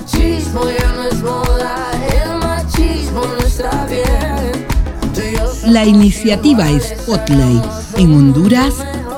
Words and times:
machismo 0.00 0.62
ya 0.78 0.92
no 0.94 1.08
es 1.08 1.22
moda, 1.22 1.90
el 2.24 2.38
machismo 2.38 3.22
no 3.22 3.46
está 3.46 3.86
bien. 3.86 4.66
La 5.66 5.84
iniciativa 5.84 6.66
Spotlight 6.80 7.62
en 7.98 8.12
Honduras 8.14 8.74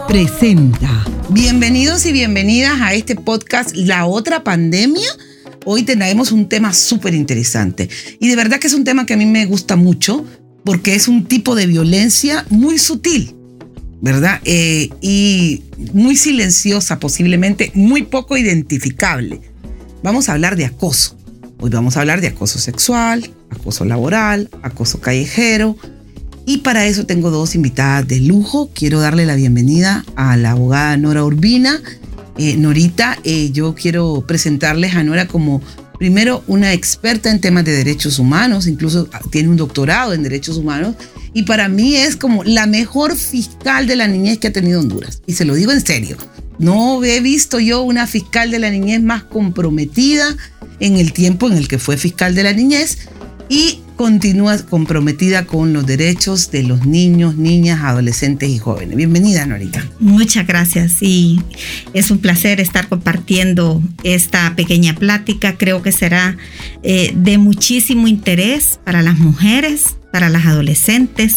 presenta. 0.08 1.04
Bienvenidos 1.28 2.04
y 2.06 2.12
bienvenidas 2.12 2.80
a 2.80 2.94
este 2.94 3.14
podcast 3.14 3.76
La 3.76 4.06
otra 4.06 4.42
pandemia. 4.42 5.08
Hoy 5.64 5.84
tenemos 5.84 6.32
un 6.32 6.48
tema 6.48 6.74
súper 6.74 7.14
interesante 7.14 7.88
y 8.18 8.28
de 8.28 8.34
verdad 8.34 8.58
que 8.58 8.66
es 8.66 8.74
un 8.74 8.82
tema 8.82 9.06
que 9.06 9.14
a 9.14 9.16
mí 9.16 9.26
me 9.26 9.46
gusta 9.46 9.76
mucho 9.76 10.26
porque 10.64 10.96
es 10.96 11.06
un 11.06 11.26
tipo 11.26 11.54
de 11.54 11.66
violencia 11.68 12.44
muy 12.50 12.78
sutil, 12.78 13.36
¿verdad? 14.00 14.40
Eh, 14.44 14.90
y 15.00 15.62
muy 15.92 16.16
silenciosa 16.16 16.98
posiblemente, 16.98 17.70
muy 17.74 18.02
poco 18.02 18.36
identificable. 18.36 19.51
Vamos 20.02 20.28
a 20.28 20.32
hablar 20.32 20.56
de 20.56 20.64
acoso. 20.64 21.16
Hoy 21.60 21.70
vamos 21.70 21.96
a 21.96 22.00
hablar 22.00 22.20
de 22.20 22.26
acoso 22.26 22.58
sexual, 22.58 23.30
acoso 23.50 23.84
laboral, 23.84 24.50
acoso 24.62 25.00
callejero. 25.00 25.76
Y 26.44 26.58
para 26.58 26.86
eso 26.86 27.06
tengo 27.06 27.30
dos 27.30 27.54
invitadas 27.54 28.08
de 28.08 28.20
lujo. 28.20 28.68
Quiero 28.74 28.98
darle 28.98 29.26
la 29.26 29.36
bienvenida 29.36 30.04
a 30.16 30.36
la 30.36 30.52
abogada 30.52 30.96
Nora 30.96 31.24
Urbina. 31.24 31.80
Eh, 32.36 32.56
Norita, 32.56 33.16
eh, 33.22 33.50
yo 33.52 33.76
quiero 33.76 34.24
presentarles 34.26 34.96
a 34.96 35.04
Nora 35.04 35.28
como 35.28 35.62
primero 35.98 36.42
una 36.46 36.72
experta 36.72 37.30
en 37.30 37.40
temas 37.40 37.64
de 37.64 37.72
derechos 37.72 38.18
humanos, 38.18 38.66
incluso 38.66 39.08
tiene 39.30 39.48
un 39.48 39.56
doctorado 39.56 40.12
en 40.12 40.22
derechos 40.22 40.56
humanos. 40.56 40.96
Y 41.34 41.44
para 41.44 41.68
mí 41.68 41.96
es 41.96 42.16
como 42.16 42.44
la 42.44 42.66
mejor 42.66 43.16
fiscal 43.16 43.86
de 43.86 43.96
la 43.96 44.08
niñez 44.08 44.38
que 44.38 44.48
ha 44.48 44.52
tenido 44.52 44.80
Honduras. 44.80 45.22
Y 45.26 45.34
se 45.34 45.44
lo 45.44 45.54
digo 45.54 45.72
en 45.72 45.84
serio. 45.84 46.16
No 46.58 47.02
he 47.02 47.20
visto 47.20 47.58
yo 47.58 47.82
una 47.82 48.06
fiscal 48.06 48.50
de 48.50 48.58
la 48.58 48.70
niñez 48.70 49.02
más 49.02 49.24
comprometida 49.24 50.36
en 50.80 50.96
el 50.96 51.12
tiempo 51.12 51.46
en 51.48 51.56
el 51.56 51.68
que 51.68 51.78
fue 51.78 51.96
fiscal 51.96 52.34
de 52.34 52.42
la 52.42 52.52
niñez 52.52 52.98
y 53.48 53.81
continúa 54.02 54.58
comprometida 54.58 55.46
con 55.46 55.72
los 55.72 55.86
derechos 55.86 56.50
de 56.50 56.64
los 56.64 56.84
niños, 56.84 57.36
niñas, 57.36 57.84
adolescentes 57.84 58.48
y 58.48 58.58
jóvenes. 58.58 58.96
Bienvenida, 58.96 59.46
Norita. 59.46 59.88
Muchas 60.00 60.44
gracias 60.44 60.94
y 61.00 61.40
es 61.94 62.10
un 62.10 62.18
placer 62.18 62.60
estar 62.60 62.88
compartiendo 62.88 63.80
esta 64.02 64.56
pequeña 64.56 64.96
plática. 64.96 65.56
Creo 65.56 65.82
que 65.82 65.92
será 65.92 66.36
eh, 66.82 67.12
de 67.14 67.38
muchísimo 67.38 68.08
interés 68.08 68.80
para 68.84 69.02
las 69.02 69.18
mujeres, 69.18 69.94
para 70.10 70.30
las 70.30 70.46
adolescentes, 70.46 71.36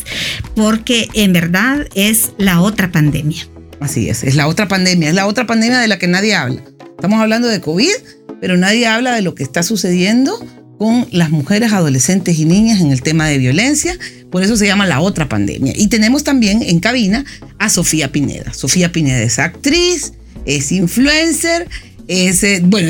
porque 0.56 1.08
en 1.14 1.34
verdad 1.34 1.88
es 1.94 2.32
la 2.40 2.62
otra 2.62 2.92
pandemia. 2.92 3.48
Así 3.80 4.10
es, 4.10 4.24
es 4.24 4.34
la 4.34 4.48
otra 4.48 4.68
pandemia, 4.68 5.10
es 5.10 5.16
la 5.16 5.28
otra 5.28 5.46
pandemia 5.46 5.78
de 5.78 5.88
la 5.88 6.00
que 6.00 6.08
nadie 6.08 6.34
habla. 6.34 6.64
Estamos 6.96 7.22
hablando 7.22 7.48
de 7.48 7.62
COVID, 7.62 7.94
pero 8.42 8.58
nadie 8.58 8.88
habla 8.88 9.14
de 9.14 9.22
lo 9.22 9.36
que 9.36 9.44
está 9.44 9.62
sucediendo 9.62 10.44
con 10.78 11.08
las 11.12 11.30
mujeres, 11.30 11.72
adolescentes 11.74 12.38
y 12.38 12.46
niñas 12.46 12.82
en 12.82 12.92
el 12.92 13.02
tema 13.02 13.28
de 13.28 13.38
violencia. 13.38 13.98
Por 14.32 14.44
eso 14.44 14.58
se 14.58 14.68
llama 14.68 14.86
la 14.86 15.00
otra 15.00 15.30
pandemia. 15.30 15.74
Y 15.76 15.88
tenemos 15.88 16.24
también 16.24 16.62
en 16.62 16.80
cabina 16.80 17.26
a 17.60 17.70
Sofía 17.70 18.12
Pineda. 18.12 18.54
Sofía 18.54 18.92
Pineda 18.92 19.22
es 19.22 19.40
actriz, 19.40 20.14
es 20.46 20.72
influencer, 20.72 21.68
es, 22.08 22.44
eh, 22.44 22.62
bueno, 22.64 22.90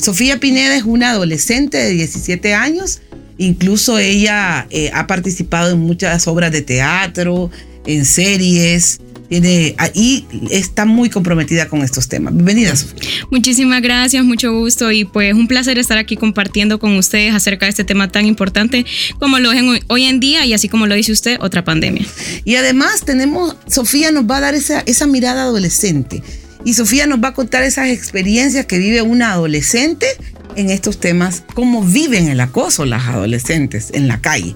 Sofía 0.00 0.38
Pineda 0.38 0.76
es 0.76 0.84
una 0.84 1.10
adolescente 1.10 1.78
de 1.78 1.90
17 1.90 2.54
años. 2.54 3.00
Incluso 3.38 3.98
ella 3.98 4.66
eh, 4.70 4.90
ha 4.94 5.06
participado 5.06 5.72
en 5.72 5.80
muchas 5.80 6.28
obras 6.28 6.52
de 6.52 6.62
teatro, 6.62 7.50
en 7.86 8.04
series, 8.04 9.00
tiene, 9.40 9.74
y 9.94 10.26
está 10.50 10.84
muy 10.84 11.08
comprometida 11.08 11.66
con 11.66 11.80
estos 11.80 12.06
temas. 12.06 12.34
Bienvenida, 12.34 12.76
Sofía. 12.76 13.08
Muchísimas 13.30 13.80
gracias, 13.80 14.22
mucho 14.24 14.52
gusto 14.52 14.92
y 14.92 15.06
pues 15.06 15.32
un 15.32 15.48
placer 15.48 15.78
estar 15.78 15.96
aquí 15.96 16.18
compartiendo 16.18 16.78
con 16.78 16.96
ustedes 16.96 17.34
acerca 17.34 17.64
de 17.64 17.70
este 17.70 17.84
tema 17.84 18.08
tan 18.08 18.26
importante 18.26 18.84
como 19.18 19.38
lo 19.38 19.52
es 19.52 19.62
hoy 19.86 20.04
en 20.04 20.20
día 20.20 20.44
y 20.44 20.52
así 20.52 20.68
como 20.68 20.86
lo 20.86 20.94
dice 20.94 21.12
usted, 21.12 21.38
otra 21.40 21.64
pandemia. 21.64 22.04
Y 22.44 22.56
además 22.56 23.06
tenemos, 23.06 23.56
Sofía 23.66 24.12
nos 24.12 24.24
va 24.24 24.36
a 24.36 24.40
dar 24.40 24.54
esa, 24.54 24.80
esa 24.84 25.06
mirada 25.06 25.44
adolescente 25.44 26.22
y 26.66 26.74
Sofía 26.74 27.06
nos 27.06 27.24
va 27.24 27.28
a 27.28 27.34
contar 27.34 27.62
esas 27.62 27.88
experiencias 27.88 28.66
que 28.66 28.76
vive 28.76 29.00
una 29.00 29.32
adolescente 29.32 30.08
en 30.56 30.68
estos 30.68 31.00
temas, 31.00 31.42
cómo 31.54 31.82
viven 31.82 32.28
el 32.28 32.40
acoso 32.40 32.84
las 32.84 33.06
adolescentes 33.06 33.92
en 33.94 34.08
la 34.08 34.20
calle. 34.20 34.54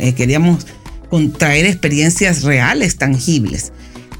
Eh, 0.00 0.12
queríamos 0.14 0.66
traer 1.38 1.64
experiencias 1.64 2.42
reales, 2.42 2.96
tangibles. 2.96 3.72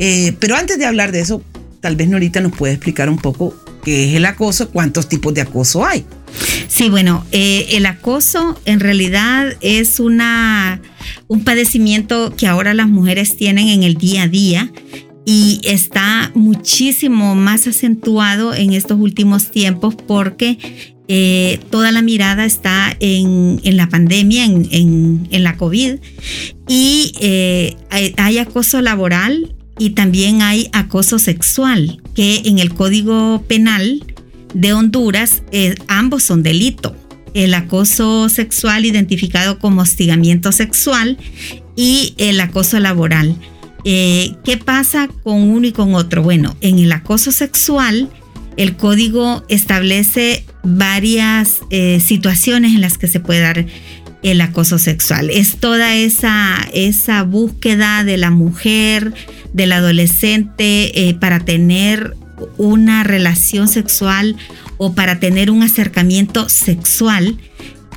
Eh, 0.05 0.35
pero 0.41 0.57
antes 0.57 0.81
de 0.81 0.85
hablar 0.85 1.13
de 1.13 1.21
eso, 1.21 1.45
tal 1.81 1.95
vez 1.95 2.09
Norita 2.09 2.41
nos 2.41 2.51
puede 2.51 2.73
explicar 2.73 3.09
un 3.09 3.19
poco 3.19 3.55
qué 3.85 4.11
es 4.11 4.17
el 4.17 4.25
acoso, 4.25 4.69
cuántos 4.69 5.09
tipos 5.09 5.33
de 5.33 5.43
acoso 5.43 5.87
hay. 5.87 6.05
Sí, 6.67 6.89
bueno, 6.89 7.25
eh, 7.31 7.69
el 7.71 7.87
acoso 7.87 8.61
en 8.65 8.81
realidad 8.81 9.55
es 9.61 10.01
una, 10.01 10.83
un 11.29 11.45
padecimiento 11.45 12.35
que 12.37 12.49
ahora 12.49 12.75
las 12.75 12.89
mujeres 12.89 13.37
tienen 13.37 13.69
en 13.69 13.85
el 13.85 13.95
día 13.95 14.25
a 14.25 14.27
día 14.27 14.73
y 15.25 15.61
está 15.63 16.33
muchísimo 16.35 17.37
más 17.37 17.69
acentuado 17.69 18.57
en 18.57 18.73
estos 18.73 18.99
últimos 18.99 19.53
tiempos 19.53 19.95
porque 19.95 20.59
eh, 21.07 21.61
toda 21.71 21.93
la 21.93 22.03
mirada 22.03 22.45
está 22.45 22.97
en, 22.99 23.61
la 23.63 23.89
pandemia, 23.89 24.47
en, 24.47 25.29
la 25.31 25.57
COVID, 25.57 25.99
y 26.67 27.15
hay, 28.19 28.39
acoso 28.39 28.81
laboral, 28.81 29.55
y 29.83 29.91
también 29.91 30.43
hay 30.43 30.69
acoso 30.73 31.19
sexual, 31.19 32.01
que 32.15 32.43
en 32.45 32.61
el 32.61 32.73
Código 32.73 33.43
Penal 33.49 34.05
de 34.55 34.73
Honduras 34.73 35.43
eh, 35.51 35.75
ambos 35.89 36.23
son 36.23 36.45
delito. 36.45 36.95
El 37.35 37.53
acoso 37.53 38.29
sexual 38.29 38.87
identificado 38.87 39.59
como 39.59 39.83
hostigamiento 39.83 40.53
sexual 40.53 41.19
y 41.75 42.15
el 42.19 42.41
acoso 42.41 42.79
laboral. 42.79 43.35
Eh, 43.85 44.37
¿Qué 44.45 44.57
pasa 44.57 45.09
con 45.25 45.51
uno 45.51 45.67
y 45.67 45.73
con 45.73 45.97
otro? 45.97 46.23
Bueno, 46.23 46.55
en 46.61 46.79
el 46.79 46.93
acoso 46.93 47.33
sexual, 47.33 48.09
el 48.57 48.77
código 48.77 49.43
establece 49.49 50.45
varias 50.63 51.59
eh, 51.71 51.99
situaciones 51.99 52.77
en 52.77 52.83
las 52.83 52.99
que 52.99 53.09
se 53.09 53.19
puede 53.19 53.41
dar 53.41 53.67
el 54.23 54.41
acoso 54.41 54.79
sexual. 54.79 55.31
Es 55.31 55.57
toda 55.57 55.95
esa, 55.95 56.57
esa 56.73 57.23
búsqueda 57.23 58.05
de 58.05 58.17
la 58.17 58.31
mujer, 58.31 59.13
del 59.53 59.73
adolescente 59.73 61.09
eh, 61.09 61.15
para 61.15 61.41
tener 61.41 62.17
una 62.57 63.05
relación 63.05 63.69
sexual 63.69 64.37
o 64.79 64.95
para 64.95 65.21
tener 65.21 65.51
un 65.51 65.63
acercamiento 65.63 66.49
sexual 66.49 67.39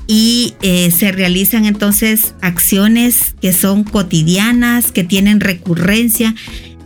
y 0.08 0.54
eh, 0.62 0.92
se 0.92 1.12
realizan 1.12 1.66
entonces 1.66 2.36
acciones 2.42 3.36
que 3.42 3.54
son 3.54 3.84
cotidianas, 3.84 4.92
que 4.92 5.04
tienen 5.04 5.40
recurrencia, 5.40 6.36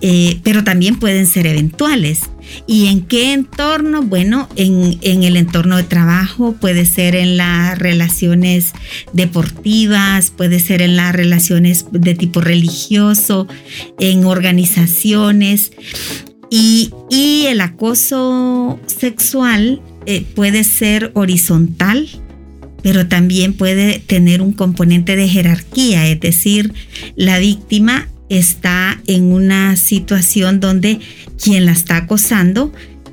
eh, 0.01 0.39
pero 0.43 0.63
también 0.63 0.97
pueden 0.99 1.27
ser 1.27 1.47
eventuales. 1.47 2.21
¿Y 2.67 2.87
en 2.87 3.01
qué 3.01 3.33
entorno? 3.33 4.03
Bueno, 4.03 4.49
en, 4.55 4.99
el 5.01 5.37
entorno 5.37 5.77
de 5.77 5.83
trabajo, 5.83 6.53
puede 6.53 6.85
ser 6.85 7.15
en 7.15 7.37
las 7.37 7.77
relaciones 7.77 8.73
deportivas, 9.13 10.31
puede 10.31 10.59
ser 10.59 10.81
en 10.81 10.95
las 10.95 11.13
relaciones 11.13 11.85
de 11.91 12.15
tipo 12.15 12.41
religioso, 12.41 13.47
en 13.99 14.25
organizaciones. 14.25 15.71
Y, 16.49 16.91
el 17.47 17.61
acoso 17.61 18.79
sexual 18.85 19.81
eh, 20.05 20.23
puede 20.35 20.63
ser 20.63 21.11
horizontal, 21.15 22.07
pero 22.83 23.07
también 23.07 23.53
puede 23.53 23.99
tener 23.99 24.41
un 24.41 24.53
componente 24.53 25.15
de 25.15 25.27
jerarquía, 25.27 26.07
es 26.07 26.19
decir, 26.19 26.73
la 27.15 27.39
víctima 27.39 28.07
está 28.29 29.01
en 29.07 29.33
una 29.33 29.75
situación 29.75 30.59
donde 30.59 30.99
quien 31.41 31.65
la 31.65 31.71
está 31.71 31.97
acosando 31.97 32.71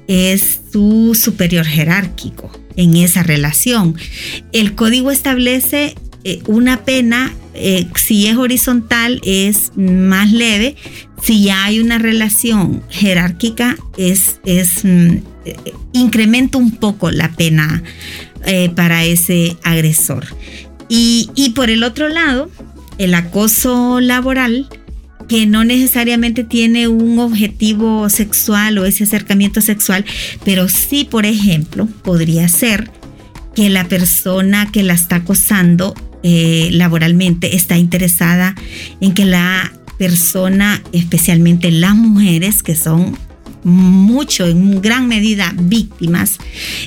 es 0.09 0.60
su 0.72 1.19
superior 1.21 1.66
jerárquico 1.66 2.50
en 2.77 2.97
esa 2.97 3.22
relación. 3.22 3.96
El 4.52 4.75
código 4.75 5.11
establece 5.11 5.94
eh, 6.25 6.43
una 6.46 6.85
pena, 6.85 7.35
eh, 7.55 7.87
si 7.96 8.26
es 8.26 8.37
horizontal 8.37 9.20
es 9.25 9.73
más 9.76 10.31
leve, 10.31 10.76
si 11.23 11.44
ya 11.44 11.64
hay 11.64 11.81
una 11.81 11.99
relación 11.99 12.82
jerárquica 12.90 13.76
es, 13.96 14.40
es 14.44 14.85
mm, 14.85 15.19
eh, 15.44 15.56
incrementa 15.93 16.58
un 16.58 16.73
poco 16.73 17.11
la 17.11 17.32
pena 17.32 17.82
para 18.76 19.05
ese 19.05 19.56
agresor. 19.64 20.25
Y, 20.88 21.31
y 21.35 21.50
por 21.50 21.69
el 21.69 21.82
otro 21.82 22.08
lado, 22.08 22.49
el 22.96 23.12
acoso 23.14 24.00
laboral 24.00 24.69
que 25.28 25.46
no 25.46 25.64
necesariamente 25.64 26.44
tiene 26.44 26.88
un 26.88 27.19
objetivo 27.19 28.08
sexual 28.08 28.78
o 28.78 28.87
ese 28.87 29.05
acercamiento 29.05 29.61
sexual, 29.61 30.05
pero 30.44 30.69
sí, 30.69 31.05
por 31.05 31.26
ejemplo, 31.26 31.87
podría 32.02 32.49
ser 32.49 32.90
que 33.55 33.70
la 33.70 33.88
persona 33.88 34.70
que 34.70 34.82
la 34.82 34.94
está 34.94 35.17
acosando 35.17 35.94
eh, 36.23 36.69
laboralmente 36.73 37.56
está 37.56 37.78
interesada 37.78 38.55
en 39.00 39.14
que 39.14 39.25
la 39.25 39.73
persona, 39.99 40.82
especialmente 40.93 41.70
las 41.70 41.94
mujeres 41.94 42.62
que 42.62 42.76
son 42.76 43.17
mucho, 43.66 44.46
en 44.46 44.80
gran 44.80 45.08
medida, 45.08 45.52
víctimas 45.58 46.38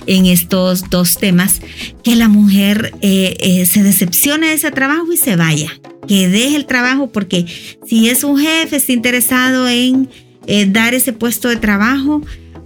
en 0.08 0.26
estos 0.26 0.90
dos 0.90 1.18
temas, 1.18 1.60
que 2.06 2.16
la 2.16 2.30
mujer 2.30 2.94
eh, 3.02 3.36
eh, 3.42 3.66
se 3.66 3.84
decepcione 3.84 4.48
de 4.48 4.54
ese 4.54 4.72
trabajo 4.72 5.12
y 5.12 5.18
se 5.18 5.36
vaya, 5.36 5.70
que 6.08 6.30
deje 6.30 6.56
el 6.56 6.66
trabajo, 6.66 7.12
porque 7.12 7.46
si 7.86 8.08
es 8.08 8.24
un 8.24 8.40
jefe, 8.40 8.78
está 8.78 8.94
interesado 8.94 9.68
en 9.68 10.10
eh, 10.48 10.68
dar 10.68 10.94
ese 10.94 11.12
puesto 11.12 11.50
de 11.50 11.58
trabajo 11.58 12.22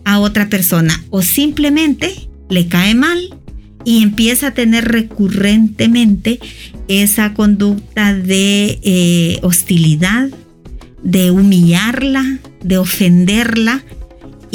a 0.06 0.19
otra 0.19 0.48
persona 0.48 1.04
o 1.10 1.24
simplemente 1.24 2.30
le 2.50 2.68
cae 2.68 2.94
mal 2.94 3.36
y 3.83 4.04
empieza 4.04 4.48
a 4.48 4.54
tener 4.54 4.86
recurrentemente 4.89 6.39
esa 6.88 7.33
conducta 7.33 8.13
de 8.13 9.39
hostilidad, 9.42 10.30
de 11.01 11.31
humillarla, 11.31 12.39
de 12.62 12.77
ofenderla 12.77 13.83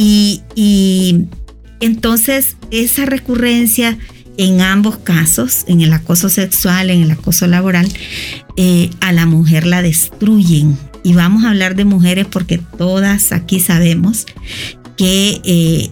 y, 0.00 1.26
entonces 1.80 2.56
esa 2.70 3.04
recurrencia 3.04 3.98
en 4.36 4.60
ambos 4.60 4.98
casos, 4.98 5.64
en 5.66 5.80
el 5.80 5.92
acoso 5.92 6.28
sexual, 6.28 6.90
en 6.90 7.02
el 7.02 7.10
acoso 7.10 7.48
laboral, 7.48 7.88
eh, 8.56 8.90
a 9.00 9.12
la 9.12 9.26
mujer 9.26 9.66
la 9.66 9.82
destruyen. 9.82 10.78
Y 11.02 11.14
vamos 11.14 11.44
a 11.44 11.50
hablar 11.50 11.74
de 11.74 11.84
mujeres 11.84 12.26
porque 12.30 12.58
todas 12.58 13.32
aquí 13.32 13.58
sabemos 13.58 14.26
que, 14.96 15.40
eh, 15.44 15.90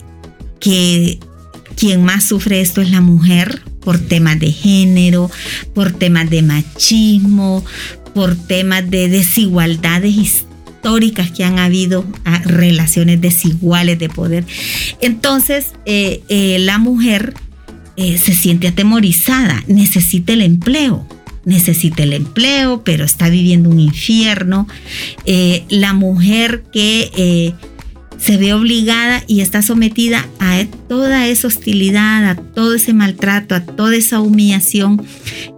que 0.61 1.19
quien 1.77 2.05
más 2.05 2.25
sufre 2.25 2.61
esto 2.61 2.81
es 2.81 2.91
la 2.91 3.01
mujer 3.01 3.63
por 3.81 3.99
temas 3.99 4.39
de 4.39 4.53
género, 4.53 5.31
por 5.75 5.93
temas 5.93 6.31
de 6.31 6.43
machismo, 6.43 7.65
por 8.15 8.37
temas 8.37 8.89
de 8.89 9.09
desigualdades 9.09 10.46
históricas 10.87 11.33
que 11.33 11.43
han 11.43 11.59
habido 11.59 12.05
a 12.25 12.39
relaciones 12.43 13.21
desiguales 13.21 13.99
de 13.99 14.09
poder. 14.09 14.45
Entonces, 15.01 15.73
eh, 15.85 16.23
eh, 16.29 16.59
la 16.61 16.79
mujer 16.79 17.35
eh, 17.97 18.19
se 18.19 18.33
siente 18.33 18.69
atemorizada, 18.69 19.65
necesita 19.67 20.33
el 20.33 20.43
empleo, 20.43 21.05
necesita 21.45 22.05
el 22.05 22.13
empleo, 22.13 22.85
pero 22.85 23.05
está 23.05 23.29
viviendo 23.29 23.69
un 23.69 23.81
infierno. 23.81 24.69
la 25.69 25.93
mujer 25.93 26.63
que 26.73 27.53
se 28.19 28.37
ve 28.37 28.55
obligada 28.55 29.25
y 29.27 29.41
está 29.41 29.63
sometida 29.63 30.29
a 30.39 30.65
toda 30.89 31.27
esa 31.27 31.49
hostilidad, 31.49 32.25
a 32.31 32.37
todo 32.37 32.75
ese 32.77 32.93
maltrato, 32.93 33.57
a 33.57 33.61
toda 33.61 33.97
esa 33.97 34.21
humillación 34.21 35.05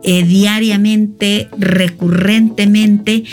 diariamente, 0.03 1.49
recurrentemente, 1.59 3.25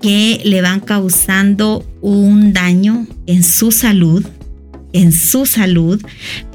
que 0.00 0.40
le 0.44 0.62
van 0.62 0.80
causando 0.80 1.84
un 2.00 2.52
daño 2.52 3.06
en 3.26 3.42
su 3.42 3.72
salud, 3.72 4.24
en 4.92 5.12
su 5.12 5.46
salud, 5.46 6.00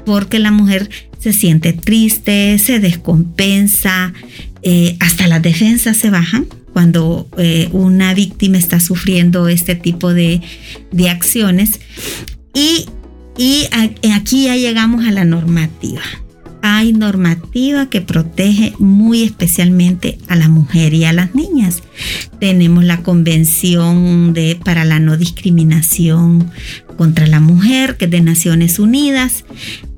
porque 0.06 0.38
la 0.38 0.50
mujer 0.50 0.88
se 1.18 1.32
siente 1.32 1.72
triste, 1.72 2.58
se 2.58 2.80
descompensa, 2.80 4.12
eh, 4.62 4.96
hasta 5.00 5.26
las 5.26 5.42
defensas 5.42 5.96
se 5.96 6.10
bajan 6.10 6.46
cuando 6.72 7.28
eh, 7.38 7.68
una 7.72 8.14
víctima 8.14 8.58
está 8.58 8.80
sufriendo 8.80 9.48
este 9.48 9.74
tipo 9.74 10.12
de, 10.12 10.42
acciones. 11.08 11.80
Y, 12.54 12.86
y 13.36 13.68
aquí 14.12 14.44
ya 14.44 14.56
llegamos 14.56 15.06
a 15.06 15.12
la 15.12 15.24
normativa 15.24 16.02
hay 16.66 16.94
normativa 16.94 17.90
que 17.90 18.00
protege 18.00 18.72
muy 18.78 19.22
especialmente 19.22 20.16
a 20.28 20.34
la 20.34 20.48
mujer 20.48 20.94
y 20.94 21.04
a 21.04 21.12
las 21.12 21.34
niñas. 21.34 21.82
Tenemos 22.40 22.84
la 22.84 23.02
Convención 23.02 24.32
de, 24.32 24.58
para 24.64 24.86
la 24.86 24.98
No 24.98 25.18
Discriminación 25.18 26.50
contra 26.96 27.26
la 27.26 27.40
Mujer, 27.40 27.98
que 27.98 28.06
es 28.06 28.10
de 28.10 28.22
Naciones 28.22 28.78
Unidas. 28.78 29.44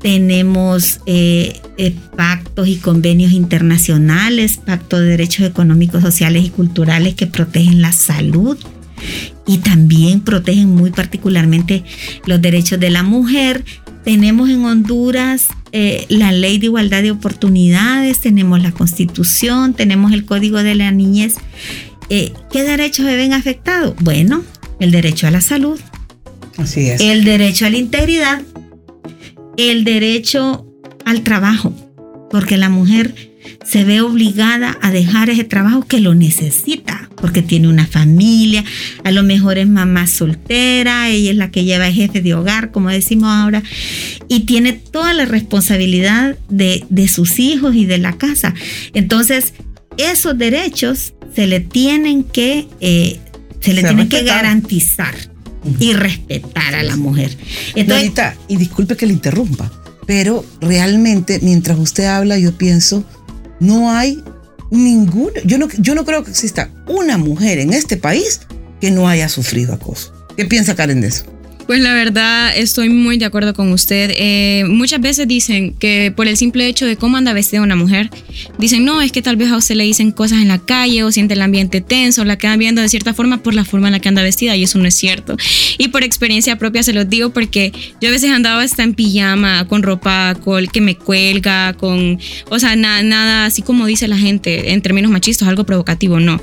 Tenemos 0.00 0.98
eh, 1.06 1.60
eh, 1.78 1.94
pactos 2.16 2.66
y 2.66 2.78
convenios 2.78 3.30
internacionales, 3.30 4.56
Pacto 4.56 4.98
de 4.98 5.10
Derechos 5.10 5.46
Económicos, 5.46 6.02
Sociales 6.02 6.46
y 6.46 6.50
Culturales 6.50 7.14
que 7.14 7.28
protegen 7.28 7.80
la 7.80 7.92
salud 7.92 8.58
y 9.46 9.58
también 9.58 10.20
protegen 10.20 10.74
muy 10.74 10.90
particularmente 10.90 11.84
los 12.26 12.42
derechos 12.42 12.80
de 12.80 12.90
la 12.90 13.04
mujer. 13.04 13.64
Tenemos 14.02 14.50
en 14.50 14.64
Honduras 14.64 15.46
eh, 15.78 16.06
la 16.08 16.32
ley 16.32 16.56
de 16.56 16.66
igualdad 16.66 17.02
de 17.02 17.10
oportunidades, 17.10 18.20
tenemos 18.20 18.62
la 18.62 18.72
constitución, 18.72 19.74
tenemos 19.74 20.12
el 20.12 20.24
código 20.24 20.62
de 20.62 20.74
la 20.74 20.90
niñez. 20.90 21.34
Eh, 22.08 22.32
¿Qué 22.50 22.62
derechos 22.62 23.04
se 23.04 23.14
ven 23.14 23.34
afectados? 23.34 23.94
Bueno, 24.00 24.42
el 24.80 24.90
derecho 24.90 25.26
a 25.26 25.30
la 25.30 25.42
salud. 25.42 25.78
Así 26.56 26.88
es. 26.88 27.02
El 27.02 27.24
derecho 27.24 27.66
a 27.66 27.70
la 27.70 27.76
integridad. 27.76 28.40
El 29.58 29.84
derecho 29.84 30.66
al 31.04 31.20
trabajo. 31.20 31.74
Porque 32.30 32.56
la 32.56 32.70
mujer 32.70 33.14
se 33.66 33.84
ve 33.84 34.00
obligada 34.00 34.78
a 34.80 34.90
dejar 34.90 35.28
ese 35.28 35.44
trabajo 35.44 35.86
que 35.86 36.00
lo 36.00 36.14
necesita, 36.14 37.10
porque 37.16 37.42
tiene 37.42 37.68
una 37.68 37.86
familia, 37.86 38.64
a 39.04 39.10
lo 39.10 39.22
mejor 39.22 39.58
es 39.58 39.66
mamá 39.66 40.06
soltera, 40.06 41.08
ella 41.08 41.32
es 41.32 41.36
la 41.36 41.50
que 41.50 41.64
lleva 41.64 41.88
el 41.88 41.94
jefe 41.94 42.22
de 42.22 42.34
hogar, 42.34 42.70
como 42.70 42.90
decimos 42.90 43.28
ahora, 43.28 43.62
y 44.28 44.40
tiene 44.40 44.72
toda 44.72 45.14
la 45.14 45.24
responsabilidad 45.24 46.36
de, 46.48 47.08
sus 47.08 47.38
hijos 47.38 47.74
y 47.74 47.86
de 47.86 47.98
la 47.98 48.12
casa. 48.14 48.54
Entonces, 48.94 49.52
esos 49.96 50.36
derechos 50.36 51.14
se 51.34 51.46
le 51.46 51.60
tienen 51.60 52.24
que, 52.24 52.66
eh, 52.80 53.20
se 53.60 53.72
le 53.72 53.82
tienen 53.82 54.08
que 54.08 54.22
garantizar 54.22 55.14
y 55.78 55.92
respetar 55.92 56.74
a 56.74 56.82
la 56.82 56.96
mujer. 56.96 57.36
Entonces, 57.74 58.12
y 58.48 58.56
disculpe 58.56 58.96
que 58.96 59.06
le 59.06 59.12
interrumpa, 59.12 59.70
pero 60.06 60.44
realmente 60.60 61.40
mientras 61.42 61.78
usted 61.78 62.04
habla 62.04 62.38
yo 62.38 62.56
pienso 62.56 63.04
no 63.60 63.90
hay 63.90 64.22
ninguna, 64.70 65.40
yo 65.44 65.58
no, 65.58 65.68
yo 65.78 65.94
no 65.94 66.04
creo 66.04 66.24
que 66.24 66.30
exista 66.30 66.70
una 66.86 67.18
mujer 67.18 67.58
en 67.58 67.72
este 67.72 67.96
país 67.96 68.40
que 68.80 68.90
no 68.90 69.08
haya 69.08 69.28
sufrido 69.28 69.74
acoso. 69.74 70.12
¿Qué 70.36 70.44
piensa 70.44 70.74
Karen 70.74 71.00
de 71.00 71.08
eso? 71.08 71.24
Pues 71.66 71.80
la 71.80 71.94
verdad 71.94 72.56
estoy 72.56 72.90
muy 72.90 73.18
de 73.18 73.24
acuerdo 73.24 73.52
con 73.52 73.72
usted. 73.72 74.12
Eh, 74.16 74.64
muchas 74.68 75.00
veces 75.00 75.26
dicen 75.26 75.74
que 75.74 76.12
por 76.14 76.28
el 76.28 76.36
simple 76.36 76.66
hecho 76.68 76.86
de 76.86 76.96
cómo 76.96 77.16
anda 77.16 77.32
vestida 77.32 77.60
una 77.60 77.74
mujer, 77.74 78.08
dicen, 78.56 78.84
no, 78.84 79.02
es 79.02 79.10
que 79.10 79.20
tal 79.20 79.36
vez 79.36 79.50
a 79.50 79.56
usted 79.56 79.74
le 79.74 79.82
dicen 79.82 80.12
cosas 80.12 80.42
en 80.42 80.48
la 80.48 80.58
calle 80.58 81.02
o 81.02 81.10
siente 81.10 81.34
el 81.34 81.42
ambiente 81.42 81.80
tenso, 81.80 82.24
la 82.24 82.38
quedan 82.38 82.60
viendo 82.60 82.82
de 82.82 82.88
cierta 82.88 83.14
forma 83.14 83.42
por 83.42 83.52
la 83.54 83.64
forma 83.64 83.88
en 83.88 83.92
la 83.92 84.00
que 84.00 84.08
anda 84.08 84.22
vestida 84.22 84.54
y 84.54 84.62
eso 84.62 84.78
no 84.78 84.86
es 84.86 84.94
cierto. 84.94 85.36
Y 85.76 85.88
por 85.88 86.04
experiencia 86.04 86.56
propia 86.56 86.84
se 86.84 86.92
los 86.92 87.08
digo 87.08 87.30
porque 87.30 87.72
yo 88.00 88.10
a 88.10 88.12
veces 88.12 88.30
andaba 88.30 88.62
hasta 88.62 88.84
en 88.84 88.94
pijama, 88.94 89.66
con 89.66 89.82
ropa 89.82 90.36
col 90.44 90.70
que 90.70 90.80
me 90.80 90.94
cuelga, 90.94 91.72
con, 91.72 92.20
o 92.48 92.58
sea, 92.60 92.76
nada 92.76 93.44
así 93.44 93.62
como 93.62 93.86
dice 93.86 94.06
la 94.06 94.18
gente 94.18 94.72
en 94.72 94.82
términos 94.82 95.10
machistas, 95.10 95.48
algo 95.48 95.64
provocativo, 95.64 96.20
no 96.20 96.40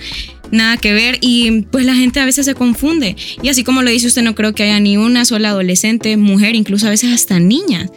nada 0.53 0.77
que 0.77 0.93
ver 0.93 1.17
y 1.19 1.63
pues 1.63 1.85
la 1.85 1.95
gente 1.95 2.19
a 2.19 2.25
veces 2.25 2.45
se 2.45 2.53
confunde. 2.53 3.15
Y 3.41 3.49
así 3.49 3.63
como 3.63 3.81
lo 3.81 3.89
dice 3.89 4.07
usted, 4.07 4.21
no 4.21 4.35
creo 4.35 4.53
que 4.53 4.63
haya 4.63 4.79
ni 4.79 4.95
una 4.97 5.25
sola 5.25 5.49
adolescente, 5.49 6.15
mujer, 6.15 6.55
incluso 6.55 6.87
a 6.87 6.91
veces 6.91 7.11
hasta 7.11 7.39
niñas. 7.39 7.89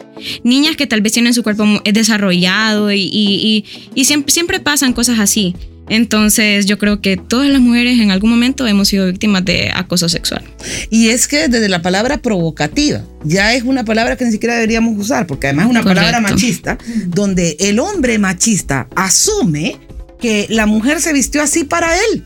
Niñas 0.43 0.75
que 0.75 0.87
tal 0.87 1.01
vez 1.01 1.13
tienen 1.13 1.33
su 1.33 1.43
cuerpo 1.43 1.65
desarrollado 1.85 2.91
y, 2.91 3.63
siempre, 4.03 4.33
siempre 4.33 4.59
pasan 4.59 4.93
cosas 4.93 5.19
así. 5.19 5.55
Entonces 5.89 6.65
yo 6.65 6.77
creo 6.77 6.99
que 6.99 7.15
todas 7.15 7.47
las 7.47 7.61
mujeres 7.61 7.99
en 8.01 8.11
algún 8.11 8.29
momento 8.29 8.67
hemos 8.67 8.89
sido 8.89 9.05
víctimas 9.05 9.45
de 9.45 9.71
acoso 9.73 10.09
sexual. 10.09 10.43
Y 10.89 11.09
es 11.09 11.29
que 11.29 11.47
desde 11.47 11.69
la 11.69 11.81
palabra 11.81 12.17
provocativa, 12.17 13.03
ya 13.23 13.53
es 13.53 13.63
una 13.63 13.85
palabra 13.85 14.17
que 14.17 14.25
ni 14.25 14.31
siquiera 14.31 14.55
deberíamos 14.55 14.97
usar, 14.97 15.27
porque 15.27 15.47
además 15.47 15.67
es 15.67 15.71
una 15.71 15.83
palabra 15.83 16.19
machista, 16.19 16.77
donde 17.05 17.55
el 17.59 17.79
hombre 17.79 18.19
machista 18.19 18.89
asume 18.95 19.77
que 20.19 20.47
la 20.49 20.65
mujer 20.65 20.99
se 20.99 21.13
vistió 21.13 21.41
así 21.41 21.63
para 21.63 21.95
él 21.95 22.23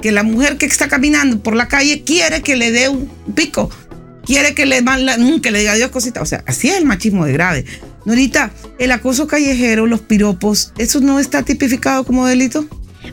que 0.00 0.12
la 0.12 0.22
mujer 0.22 0.58
que 0.58 0.66
está 0.66 0.88
caminando 0.88 1.42
por 1.42 1.56
la 1.56 1.68
calle 1.68 2.02
quiere 2.04 2.42
que 2.42 2.56
le 2.56 2.70
dé 2.70 2.88
un 2.88 3.08
pico, 3.34 3.70
quiere 4.24 4.54
que 4.54 4.66
le, 4.66 4.82
mm, 4.82 5.40
que 5.40 5.50
le 5.50 5.60
diga 5.60 5.74
Dios 5.74 5.90
cositas. 5.90 6.22
O 6.22 6.26
sea, 6.26 6.42
así 6.46 6.68
es 6.68 6.76
el 6.76 6.84
machismo 6.84 7.24
de 7.24 7.32
grave. 7.32 7.64
Norita, 8.04 8.50
el 8.78 8.92
acoso 8.92 9.26
callejero, 9.26 9.86
los 9.86 10.00
piropos, 10.00 10.72
¿eso 10.78 11.00
no 11.00 11.18
está 11.18 11.42
tipificado 11.42 12.04
como 12.04 12.26
delito? 12.26 12.66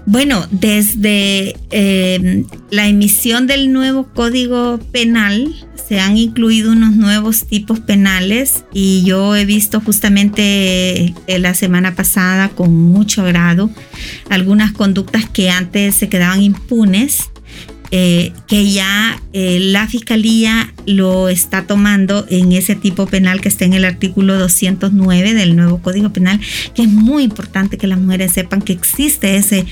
Bueno, 0.06 0.46
desde 0.52 1.56
eh, 1.70 2.44
la 2.70 2.88
emisión 2.88 3.48
del 3.48 3.72
nuevo 3.72 4.08
Código 4.14 4.80
Penal 4.92 5.54
se 5.88 6.00
han 6.00 6.18
incluido 6.18 6.72
unos 6.72 6.96
nuevos 6.96 7.46
tipos 7.46 7.80
penales 7.82 8.64
y 8.74 9.04
yo 9.04 9.36
he 9.36 9.46
visto 9.46 9.82
justamente 9.82 11.14
eh, 11.28 11.40
la 11.40 11.54
semana 11.54 11.96
pasada 11.96 12.50
con 12.50 12.74
mucho 12.74 13.24
agrado 13.24 13.70
algunas 14.30 14.72
conductas 14.72 15.30
que 15.30 15.50
antes 15.50 15.96
se 15.96 16.08
quedaban 16.08 16.42
impunes 16.42 17.31
eh, 17.92 18.32
que 18.48 18.72
ya 18.72 19.22
eh, 19.34 19.60
la 19.60 19.86
fiscalía 19.88 20.74
lo 20.86 21.28
está 21.28 21.68
tomando 21.68 22.26
en 22.30 22.54
ese 22.54 22.76
tipo 22.76 23.06
penal 23.06 23.42
que 23.42 23.50
está 23.50 23.66
en 23.66 23.74
el 23.74 23.84
artículo 23.84 24.40
209 24.40 25.34
del 25.34 25.56
nuevo 25.58 25.82
Código 25.82 26.12
Penal, 26.14 26.40
que 26.74 26.84
es 26.84 26.88
muy 26.88 27.24
importante 27.24 27.78
que 27.78 27.88
las 27.88 28.00
mujeres 28.00 28.32
sepan 28.32 28.62
que 28.62 28.74
existe 28.74 29.36
ese 29.36 29.66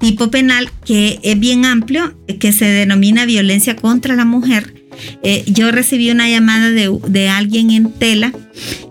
tipo 0.00 0.30
penal 0.30 0.70
que 0.86 1.20
es 1.22 1.38
bien 1.38 1.64
amplio, 1.64 2.14
que 2.40 2.52
se 2.52 2.64
denomina 2.64 3.26
violencia 3.26 3.76
contra 3.76 4.16
la 4.16 4.24
mujer 4.24 4.74
Eh, 5.22 5.44
yo 5.46 5.70
recibí 5.70 6.10
una 6.10 6.28
llamada 6.28 6.70
de, 6.70 6.90
de, 7.06 7.28
alguien 7.28 7.70
en 7.70 7.92
tela 7.92 8.32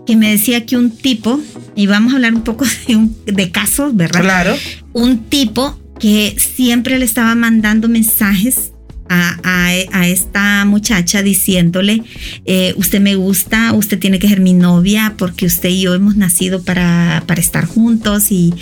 que 0.06 0.16
me 0.16 0.30
decía 0.30 0.64
que 0.64 0.76
un 0.76 0.90
tipo, 0.90 1.38
y 1.76 1.86
vamos 1.86 2.12
a 2.12 2.16
hablar 2.16 2.34
un 2.34 2.44
poco 2.44 2.64
de, 2.86 2.96
un, 2.96 3.14
de 3.26 3.50
casos, 3.50 3.94
¿verdad? 3.94 4.22
Claro. 4.22 4.56
Un 4.94 5.24
tipo 5.24 5.78
que 5.98 6.36
siempre 6.38 6.98
le 6.98 7.04
estaba 7.04 7.34
mandando 7.34 7.88
mensajes 7.88 8.72
a, 9.08 9.38
a, 9.42 10.08
esta 10.08 10.64
muchacha 10.64 11.22
diciéndole, 11.22 12.02
eh, 12.44 12.74
usted 12.76 13.00
me 13.00 13.16
gusta, 13.16 13.72
usted 13.72 13.98
tiene 13.98 14.18
que 14.18 14.28
ser 14.28 14.40
mi 14.40 14.52
novia 14.52 15.14
porque 15.16 15.46
usted 15.46 15.70
y 15.70 15.82
yo 15.82 15.94
hemos 15.94 16.16
nacido 16.16 16.62
para, 16.62 17.22
para 17.26 17.40
estar 17.40 17.64
juntos 17.64 18.30
y, 18.30 18.54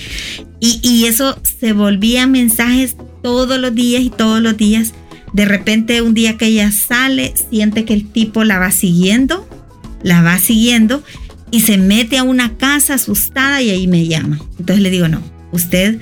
y, 0.60 0.78
y, 0.82 1.06
eso 1.06 1.38
se 1.42 1.72
volvía 1.72 2.26
mensajes 2.26 2.96
todos 3.22 3.58
los 3.58 3.74
días 3.74 4.02
y 4.02 4.10
todos 4.10 4.40
los 4.40 4.56
días. 4.56 4.94
De 5.32 5.44
repente 5.44 6.00
un 6.00 6.14
día 6.14 6.36
que 6.36 6.46
ella 6.46 6.70
sale, 6.70 7.34
siente 7.50 7.84
que 7.84 7.94
el 7.94 8.06
tipo 8.06 8.44
la 8.44 8.58
va 8.58 8.70
siguiendo, 8.70 9.48
la 10.02 10.22
va 10.22 10.38
siguiendo 10.38 11.02
y 11.50 11.60
se 11.60 11.76
mete 11.76 12.18
a 12.18 12.22
una 12.22 12.56
casa 12.56 12.94
asustada 12.94 13.60
y 13.62 13.70
ahí 13.70 13.86
me 13.86 14.06
llama. 14.06 14.38
Entonces 14.58 14.82
le 14.82 14.90
digo, 14.90 15.08
no, 15.08 15.20
usted 15.52 15.98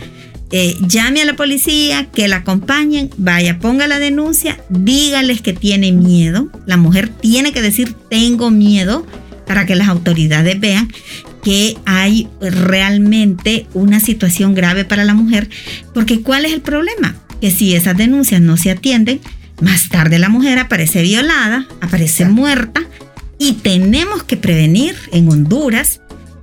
eh, 0.57 0.77
llame 0.87 1.21
a 1.21 1.25
la 1.25 1.35
policía, 1.35 2.07
que 2.15 2.29
la 2.29 2.37
acompañen, 2.37 3.11
vaya, 3.17 3.59
ponga 3.59 3.89
la 3.89 3.99
denuncia, 3.99 4.57
dígales 4.69 5.43
que 5.43 5.53
tiene 5.53 5.91
miedo. 5.91 6.49
La 6.65 6.77
mujer 6.77 7.09
tiene 7.09 7.53
que 7.53 7.61
decir 7.61 7.97
tengo 8.09 8.53
miedo 8.53 9.05
para 9.49 9.67
que 9.67 9.75
las 9.75 9.89
autoridades 9.89 10.61
vean 10.61 10.93
que 11.43 11.77
hay 11.87 12.29
realmente 12.41 13.67
una 13.75 13.99
situación 13.99 14.55
grave 14.55 14.85
para 14.85 15.03
la 15.03 15.15
mujer. 15.15 15.51
Porque 15.93 16.21
¿cuál 16.21 16.45
es 16.45 16.53
el 16.53 16.61
problema? 16.61 17.17
Que 17.41 17.51
si 17.51 17.75
esas 17.75 17.97
denuncias 17.97 18.41
no 18.41 18.57
se 18.57 18.71
atienden, 18.71 19.19
más 19.61 19.89
tarde 19.89 20.21
la 20.21 20.29
mujer 20.29 20.61
aparece 20.61 21.03
violada, 21.03 21.67
aparece 21.81 22.27
muerta 22.27 22.81
y 23.41 23.55
tenemos 23.55 24.23
que 24.23 24.37
prevenir 24.37 24.95
en 25.11 25.29
Honduras 25.29 26.01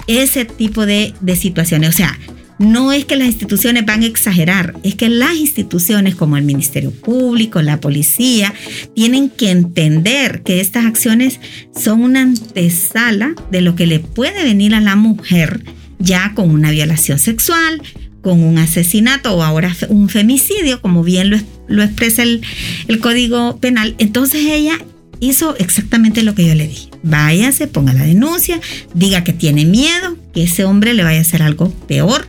ese 0.08 0.44
tipo 0.44 0.86
de, 0.86 1.14
de 1.22 1.38
situaciones. 1.38 1.92
O 1.92 1.94
sea, 1.94 2.20
no 2.62 2.94
es 2.94 3.06
que 3.06 3.16
las 3.16 3.28
instituciones 3.28 3.86
van 3.86 4.04
a 4.04 4.06
exagerar, 4.06 4.76
es 4.84 4.96
que 4.96 5.10
las 5.10 5.36
instituciones 5.36 6.16
como 6.16 6.38
el 6.38 6.44
Ministerio 6.44 6.92
Público, 6.92 7.62
la 7.62 7.80
policía, 7.80 8.54
tienen 8.96 9.30
que 9.30 9.50
entender 9.50 10.44
que 10.44 10.62
estas 10.62 10.86
acciones 10.86 11.40
son 11.76 12.04
una 12.04 12.22
antesala 12.22 13.34
de 13.50 13.62
lo 13.62 13.76
que 13.76 13.88
le 13.88 14.00
puede 14.00 14.44
venir 14.44 14.76
a 14.76 14.82
la 14.82 14.96
mujer 14.96 15.64
ya 16.00 16.34
con 16.36 16.52
una 16.52 16.72
violación 16.72 17.20
sexual, 17.20 17.82
con 18.22 18.44
un 18.44 18.60
asesinato 18.60 19.34
o 19.36 19.44
ahora 19.44 19.76
un 19.90 20.10
femicidio, 20.10 20.82
como 20.82 21.04
bien 21.04 21.32
lo, 21.68 21.84
expresa 21.84 22.24
el, 22.24 22.42
el 22.88 23.00
Código 23.00 23.58
Penal. 23.58 23.96
Entonces 23.98 24.46
ella 24.46 24.78
hizo 25.20 25.56
exactamente 25.58 26.22
lo 26.22 26.36
que 26.36 26.46
yo 26.46 26.54
le 26.54 26.68
dije. 26.68 26.90
Váyase, 27.04 27.68
ponga 27.68 27.94
la 27.94 28.04
denuncia, 28.04 28.60
diga 28.94 29.24
que 29.24 29.34
tiene 29.34 29.66
miedo, 29.66 30.18
que 30.34 30.44
ese 30.44 30.66
hombre 30.66 30.94
le 30.94 31.04
vaya 31.04 31.20
a 31.20 31.22
hacer 31.22 31.42
algo 31.42 31.72
peor 31.88 32.28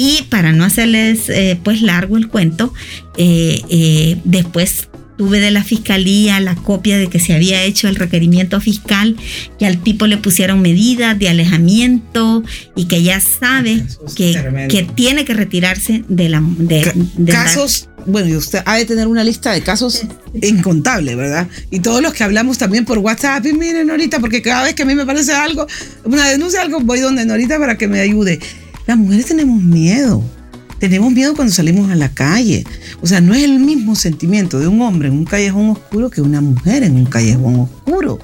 y 0.00 0.22
para 0.30 0.52
no 0.52 0.64
hacerles 0.64 1.28
eh, 1.28 1.60
pues 1.62 1.82
largo 1.82 2.16
el 2.16 2.28
cuento, 2.28 2.72
eh, 3.18 3.60
eh, 3.68 4.16
después 4.24 4.88
tuve 5.18 5.40
de 5.40 5.50
la 5.50 5.62
fiscalía 5.62 6.40
la 6.40 6.54
copia 6.54 6.96
de 6.96 7.08
que 7.08 7.20
se 7.20 7.34
había 7.34 7.62
hecho 7.64 7.86
el 7.86 7.96
requerimiento 7.96 8.58
fiscal, 8.62 9.14
que 9.58 9.66
al 9.66 9.82
tipo 9.82 10.06
le 10.06 10.16
pusieron 10.16 10.62
medidas 10.62 11.18
de 11.18 11.28
alejamiento 11.28 12.42
y 12.74 12.86
que 12.86 13.02
ya 13.02 13.20
sabe 13.20 13.84
que, 14.16 14.66
que, 14.70 14.84
tiene 14.84 15.26
que 15.26 15.34
retirarse 15.34 16.02
de 16.08 16.30
la... 16.30 16.42
De, 16.42 16.90
de 17.18 17.32
casos, 17.32 17.90
la, 17.98 18.04
bueno, 18.06 18.30
y 18.30 18.36
usted 18.36 18.62
ha 18.64 18.76
de 18.76 18.86
tener 18.86 19.06
una 19.06 19.22
lista 19.22 19.52
de 19.52 19.60
casos 19.60 20.06
incontable, 20.40 21.14
¿verdad? 21.14 21.46
Y 21.70 21.80
todos 21.80 22.00
los 22.00 22.14
que 22.14 22.24
hablamos 22.24 22.56
también 22.56 22.86
por 22.86 22.96
WhatsApp, 22.96 23.44
y 23.44 23.52
miren, 23.52 23.88
Norita, 23.88 24.18
porque 24.18 24.40
cada 24.40 24.62
vez 24.62 24.72
que 24.72 24.84
a 24.84 24.86
mí 24.86 24.94
me 24.94 25.04
parece 25.04 25.34
algo, 25.34 25.66
una 26.04 26.26
denuncia, 26.26 26.62
algo, 26.62 26.80
voy 26.80 27.00
donde 27.00 27.26
Norita 27.26 27.58
para 27.58 27.76
que 27.76 27.86
me 27.86 28.00
ayude. 28.00 28.40
Las 28.90 28.98
mujeres 28.98 29.26
tenemos 29.26 29.62
miedo. 29.62 30.20
Tenemos 30.80 31.12
miedo 31.12 31.36
cuando 31.36 31.52
salimos 31.52 31.88
a 31.92 31.94
la 31.94 32.08
calle. 32.08 32.64
O 33.00 33.06
sea, 33.06 33.20
no 33.20 33.34
es 33.34 33.44
el 33.44 33.60
mismo 33.60 33.94
sentimiento 33.94 34.58
de 34.58 34.66
un 34.66 34.82
hombre 34.82 35.06
en 35.06 35.14
un 35.14 35.26
callejón 35.26 35.70
oscuro 35.70 36.10
que 36.10 36.20
una 36.20 36.40
mujer 36.40 36.82
en 36.82 36.96
un 36.96 37.06
callejón 37.06 37.60
oscuro. 37.60 38.18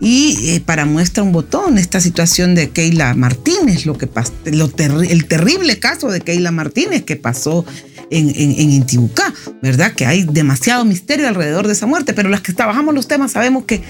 Y 0.00 0.38
eh, 0.44 0.62
para 0.64 0.86
muestra 0.86 1.22
un 1.22 1.32
botón, 1.32 1.76
esta 1.76 2.00
situación 2.00 2.54
de 2.54 2.70
Keila 2.70 3.12
Martínez, 3.12 3.84
lo 3.84 3.98
que 3.98 4.08
lo 4.50 4.72
el 5.02 5.26
terrible 5.26 5.78
caso 5.78 6.08
de 6.08 6.22
Keila 6.22 6.52
Martínez 6.52 7.02
que 7.02 7.16
pasó 7.16 7.66
en, 8.10 8.30
en, 8.30 8.52
en, 8.52 8.70
Intibucá, 8.70 9.34
¿verdad? 9.60 9.92
Que 9.92 10.06
hay 10.06 10.24
demasiado 10.24 10.86
misterio 10.86 11.28
alrededor 11.28 11.66
de 11.66 11.74
esa 11.74 11.84
muerte, 11.84 12.14
pero 12.14 12.30
las 12.30 12.40
que 12.40 12.54
trabajamos 12.54 12.94
los 12.94 13.08
temas 13.08 13.32
sabemos 13.32 13.66
que 13.66 13.82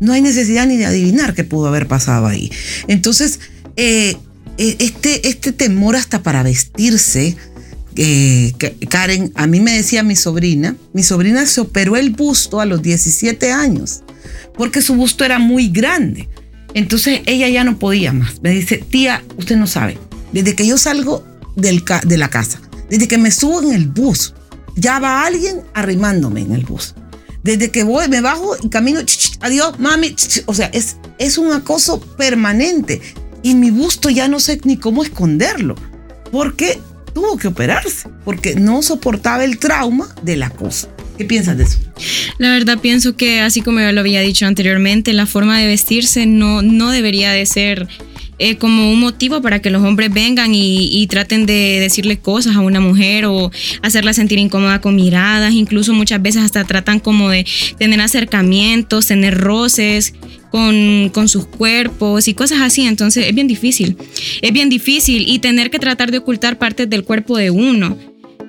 no 0.00 0.12
hay 0.12 0.22
necesidad 0.22 0.66
ni 0.66 0.76
de 0.76 0.86
adivinar 0.86 1.34
qué 1.34 1.44
pudo 1.44 1.68
haber 1.68 1.86
pasado 1.86 2.26
ahí. 2.26 2.50
Entonces, 2.88 3.38
eh, 3.76 4.16
este, 4.58 5.28
este 5.28 5.52
temor 5.52 5.96
hasta 5.96 6.22
para 6.22 6.42
vestirse, 6.42 7.36
eh, 7.96 8.52
Karen, 8.88 9.32
a 9.34 9.46
mí 9.46 9.60
me 9.60 9.72
decía 9.72 10.02
mi 10.02 10.16
sobrina, 10.16 10.76
mi 10.92 11.02
sobrina 11.02 11.44
se 11.46 11.60
operó 11.60 11.96
el 11.96 12.10
busto 12.10 12.60
a 12.60 12.66
los 12.66 12.82
17 12.82 13.52
años, 13.52 14.02
porque 14.56 14.82
su 14.82 14.94
busto 14.94 15.24
era 15.24 15.38
muy 15.38 15.68
grande. 15.68 16.28
Entonces 16.74 17.20
ella 17.26 17.48
ya 17.48 17.64
no 17.64 17.78
podía 17.78 18.12
más. 18.12 18.40
Me 18.42 18.50
dice, 18.50 18.78
tía, 18.78 19.22
usted 19.36 19.56
no 19.56 19.66
sabe, 19.66 19.98
desde 20.32 20.54
que 20.54 20.66
yo 20.66 20.78
salgo 20.78 21.24
del 21.56 21.84
de 22.04 22.16
la 22.16 22.30
casa, 22.30 22.60
desde 22.88 23.08
que 23.08 23.18
me 23.18 23.30
subo 23.30 23.62
en 23.62 23.72
el 23.72 23.88
bus, 23.88 24.34
ya 24.76 24.98
va 24.98 25.26
alguien 25.26 25.60
arrimándome 25.74 26.40
en 26.40 26.52
el 26.52 26.64
bus. 26.64 26.94
Desde 27.42 27.70
que 27.70 27.82
voy, 27.82 28.08
me 28.08 28.20
bajo 28.20 28.56
y 28.62 28.68
camino, 28.68 29.00
adiós, 29.40 29.78
mami. 29.80 30.14
O 30.46 30.54
sea, 30.54 30.66
es, 30.66 30.96
es 31.18 31.38
un 31.38 31.52
acoso 31.52 32.00
permanente 32.00 33.02
y 33.42 33.54
mi 33.54 33.70
busto 33.70 34.10
ya 34.10 34.28
no 34.28 34.40
sé 34.40 34.60
ni 34.64 34.76
cómo 34.76 35.02
esconderlo, 35.02 35.76
porque 36.30 36.78
tuvo 37.12 37.36
que 37.36 37.48
operarse, 37.48 38.08
porque 38.24 38.54
no 38.54 38.82
soportaba 38.82 39.44
el 39.44 39.58
trauma 39.58 40.08
de 40.22 40.36
la 40.36 40.50
cosa. 40.50 40.88
¿Qué 41.18 41.24
piensas 41.24 41.58
de 41.58 41.64
eso? 41.64 41.78
La 42.38 42.50
verdad 42.50 42.78
pienso 42.78 43.16
que, 43.16 43.40
así 43.40 43.60
como 43.60 43.80
yo 43.80 43.92
lo 43.92 44.00
había 44.00 44.20
dicho 44.22 44.46
anteriormente, 44.46 45.12
la 45.12 45.26
forma 45.26 45.58
de 45.58 45.66
vestirse 45.66 46.26
no, 46.26 46.62
no 46.62 46.90
debería 46.90 47.32
de 47.32 47.44
ser 47.44 47.86
eh, 48.38 48.56
como 48.56 48.90
un 48.90 48.98
motivo 48.98 49.42
para 49.42 49.60
que 49.60 49.70
los 49.70 49.82
hombres 49.82 50.12
vengan 50.12 50.54
y, 50.54 50.88
y, 50.90 51.06
traten 51.06 51.44
de 51.44 51.78
decirle 51.80 52.18
cosas 52.18 52.56
a 52.56 52.60
una 52.60 52.80
mujer 52.80 53.26
o 53.26 53.52
hacerla 53.82 54.14
sentir 54.14 54.38
incómoda 54.38 54.80
con 54.80 54.96
miradas, 54.96 55.52
incluso 55.52 55.92
muchas 55.92 56.20
veces 56.22 56.42
hasta 56.42 56.64
tratan 56.64 56.98
como 56.98 57.28
de 57.28 57.46
tener 57.78 58.00
acercamientos, 58.00 59.06
tener 59.06 59.38
roces 59.38 60.14
con, 60.52 61.10
con, 61.12 61.28
sus 61.28 61.46
cuerpos 61.46 62.28
y 62.28 62.34
cosas 62.34 62.60
así. 62.60 62.82
Entonces 62.82 63.26
es 63.26 63.34
bien 63.34 63.48
difícil. 63.48 63.96
Es 64.40 64.52
bien 64.52 64.68
difícil 64.68 65.24
y 65.26 65.40
tener 65.40 65.70
que 65.70 65.80
tratar 65.80 66.12
de 66.12 66.18
ocultar 66.18 66.58
partes 66.58 66.88
del 66.88 67.02
cuerpo 67.02 67.36
de 67.36 67.50
uno. 67.50 67.98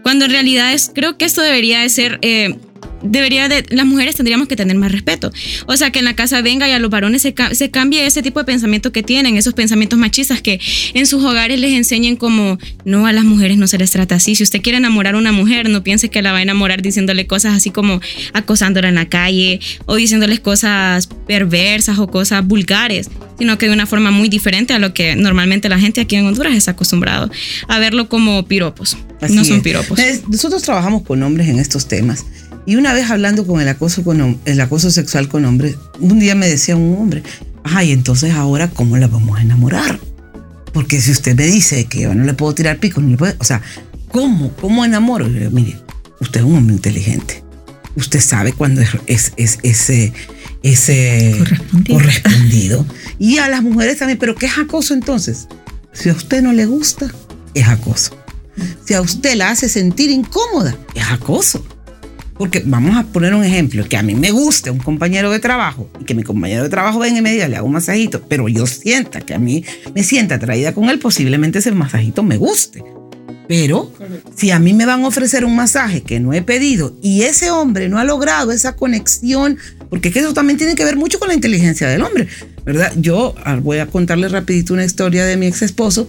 Cuando 0.03 0.25
en 0.25 0.31
realidad 0.31 0.74
es, 0.74 0.91
creo 0.93 1.17
que 1.17 1.25
esto 1.25 1.41
debería 1.41 1.79
de 1.79 1.89
ser... 1.89 2.19
Eh, 2.22 2.55
debería 3.03 3.48
de, 3.50 3.65
las 3.69 3.86
mujeres 3.86 4.15
tendríamos 4.15 4.48
que 4.48 4.55
tener 4.55 4.77
más 4.77 4.91
respeto. 4.91 5.31
O 5.67 5.77
sea, 5.77 5.91
que 5.91 6.00
en 6.00 6.05
la 6.05 6.15
casa 6.15 6.41
venga 6.41 6.67
y 6.67 6.72
a 6.72 6.79
los 6.79 6.89
varones 6.89 7.22
se, 7.22 7.33
se, 7.51 7.72
cambie 7.72 8.05
ese 8.05 8.22
tipo 8.22 8.39
de 8.39 8.45
pensamiento 8.45 8.91
que 8.91 9.03
tienen, 9.03 9.38
esos 9.38 9.53
pensamientos 9.53 10.00
machistas 10.00 10.41
que 10.41 10.60
en 10.93 11.05
sus 11.05 11.24
hogares 11.24 11.60
les 11.60 11.74
enseñen 11.74 12.15
como, 12.15 12.57
no, 12.86 13.05
a 13.05 13.13
las 13.13 13.24
mujeres 13.24 13.57
no 13.57 13.67
se 13.67 13.77
les 13.77 13.91
trata 13.91 14.15
así. 14.15 14.36
Si 14.36 14.43
usted 14.43 14.62
quiere 14.62 14.77
enamorar 14.77 15.15
a 15.15 15.17
una 15.17 15.31
mujer, 15.31 15.69
no 15.69 15.83
piense 15.83 16.10
que 16.10 16.22
la 16.22 16.31
va 16.31 16.39
a 16.39 16.41
enamorar 16.41 16.81
diciéndole 16.81 17.27
cosas 17.27 17.55
así 17.55 17.72
como 17.72 18.00
acosándola 18.33 18.89
en 18.89 18.95
la 18.95 19.10
calle 19.10 19.60
o 19.86 19.95
diciéndoles 19.95 20.39
cosas 20.39 21.07
perversas 21.27 22.00
o 22.00 22.07
cosas 22.07 22.45
vulgares, 22.45 23.10
sino 23.38 23.57
que 23.57 23.67
de 23.67 23.74
una 23.74 23.86
forma 23.86 24.12
muy 24.12 24.29
diferente 24.29 24.74
a 24.74 24.79
lo 24.79 24.93
que 24.93 25.15
normalmente 25.15 25.69
la 25.69 25.79
gente 25.79 26.01
aquí 26.01 26.15
en 26.15 26.25
Honduras 26.25 26.55
está 26.55 26.72
acostumbrado 26.72 27.29
a 27.67 27.79
verlo 27.79 28.10
como 28.10 28.45
piropos. 28.45 28.98
Así 29.22 29.36
no 29.36 29.43
son 29.45 29.57
es. 29.57 29.63
piropos. 29.63 30.00
Nosotros 30.27 30.62
trabajamos 30.63 31.03
con 31.03 31.24
hombres 31.24 31.48
en 31.48 31.60
estos 31.60 31.88
temas. 31.88 32.25
Y 32.65 32.75
una 32.75 32.93
vez 32.93 33.10
hablando 33.10 33.46
con 33.46 33.62
el 33.62 33.67
acoso, 33.67 34.03
con 34.03 34.39
el 34.46 34.62
acoso 34.62 34.89
sexual 34.89 35.27
con 35.27 35.46
hombres, 35.46 35.77
un 36.00 36.20
día 36.20 36.36
me 36.36 36.48
decía 36.48 36.75
un 36.75 36.98
hombre, 36.98 37.24
ay, 37.63 37.91
entonces 37.91 38.34
ahora, 38.34 38.70
¿cómo 38.70 38.98
la 38.98 39.08
vamos 39.08 39.38
a 39.38 39.41
enamorar? 39.41 40.00
Porque 40.74 41.01
si 41.01 41.12
usted 41.12 41.36
me 41.36 41.46
dice 41.46 41.86
que 41.86 42.01
yo 42.01 42.15
no 42.15 42.24
le 42.24 42.34
puedo 42.34 42.55
tirar 42.55 42.79
pico, 42.79 43.01
no 43.01 43.10
le 43.10 43.17
puedo, 43.17 43.34
o 43.39 43.43
sea, 43.43 43.62
¿cómo? 44.12 44.51
¿Cómo 44.53 44.86
enamoro? 44.86 45.27
Yo, 45.27 45.51
mire, 45.51 45.77
usted 46.20 46.39
es 46.39 46.46
un 46.46 46.55
hombre 46.55 46.75
inteligente. 46.75 47.43
Usted 47.96 48.20
sabe 48.22 48.53
cuándo 48.53 48.82
es, 48.82 48.89
es, 49.05 49.34
es 49.38 49.60
ese, 49.62 50.13
ese 50.63 51.36
correspondido. 51.38 52.00
correspondido. 52.00 52.86
Y 53.20 53.38
a 53.38 53.50
las 53.50 53.62
mujeres 53.62 53.98
también, 53.98 54.17
pero 54.17 54.36
¿qué 54.36 54.48
es 54.48 54.58
acoso 54.58 54.93
entonces? 54.93 55.48
Si 55.91 56.10
a 56.10 56.13
usted 56.13 56.41
no 56.41 56.53
le 56.53 56.65
gusta, 56.65 57.13
es 57.53 57.67
acoso. 57.67 58.17
Si 58.86 58.93
a 58.93 59.01
usted 59.01 59.36
la 59.36 59.51
hace 59.51 59.70
sentir 59.70 60.10
incómoda, 60.10 60.75
es 60.96 61.03
acoso. 61.03 61.63
Porque 62.38 62.63
vamos 62.66 62.98
a 62.98 63.04
poner 63.04 63.34
un 63.34 63.44
ejemplo, 63.44 63.88
que 63.88 63.98
a 63.98 64.04
mí 64.04 64.16
me 64.16 64.32
guste 64.32 64.72
un 64.72 64.80
compañero 64.80 65.32
de 65.32 65.40
trabajo 65.40 65.90
y 66.00 66.06
que 66.06 66.16
mi 66.16 66.24
compañero 66.24 66.63
de 66.63 66.70
trabajo 66.70 67.00
venga 67.00 67.20
y 67.20 67.22
me 67.22 67.32
diga, 67.32 67.48
le 67.48 67.58
hago 67.58 67.68
un 67.68 67.74
masajito, 67.74 68.22
pero 68.28 68.50
yo 68.50 68.66
sienta 68.66 69.22
que 69.22 69.34
a 69.34 69.40
mí 69.40 69.63
me 69.94 70.04
sienta 70.04 70.36
atraída 70.36 70.74
con 70.74 70.90
él, 70.90 71.00
posiblemente 71.00 71.60
ese 71.60 71.72
masajito 71.72 72.24
me 72.24 72.38
guste. 72.38 72.84
Pero 73.48 73.92
si 74.36 74.52
a 74.52 74.60
mí 74.60 74.74
me 74.74 74.86
van 74.86 75.04
a 75.04 75.08
ofrecer 75.08 75.46
un 75.46 75.56
masaje 75.56 76.02
que 76.02 76.20
no 76.20 76.34
he 76.34 76.42
pedido 76.42 76.98
y 77.02 77.24
ese 77.24 77.52
hombre 77.52 77.90
no 77.90 78.00
ha 78.00 78.04
logrado 78.04 78.52
esa 78.52 78.75
conexión, 78.75 79.58
porque 79.90 80.08
es 80.08 80.13
que 80.13 80.22
eso 80.22 80.34
también 80.34 80.58
tiene 80.58 80.75
que 80.75 80.86
ver 80.86 80.96
mucho 80.96 81.20
con 81.20 81.28
la 81.28 81.34
inteligencia 81.34 81.88
del 81.88 82.02
hombre, 82.02 82.28
¿verdad? 82.66 82.94
Yo 82.96 83.36
ah, 83.44 83.58
voy 83.62 83.80
a 83.80 83.88
contarle 83.88 84.30
rapidito 84.30 84.74
una 84.74 84.86
historia 84.86 85.25
de 85.25 85.38
mi 85.38 85.48
ex 85.48 85.62
esposo, 85.62 86.08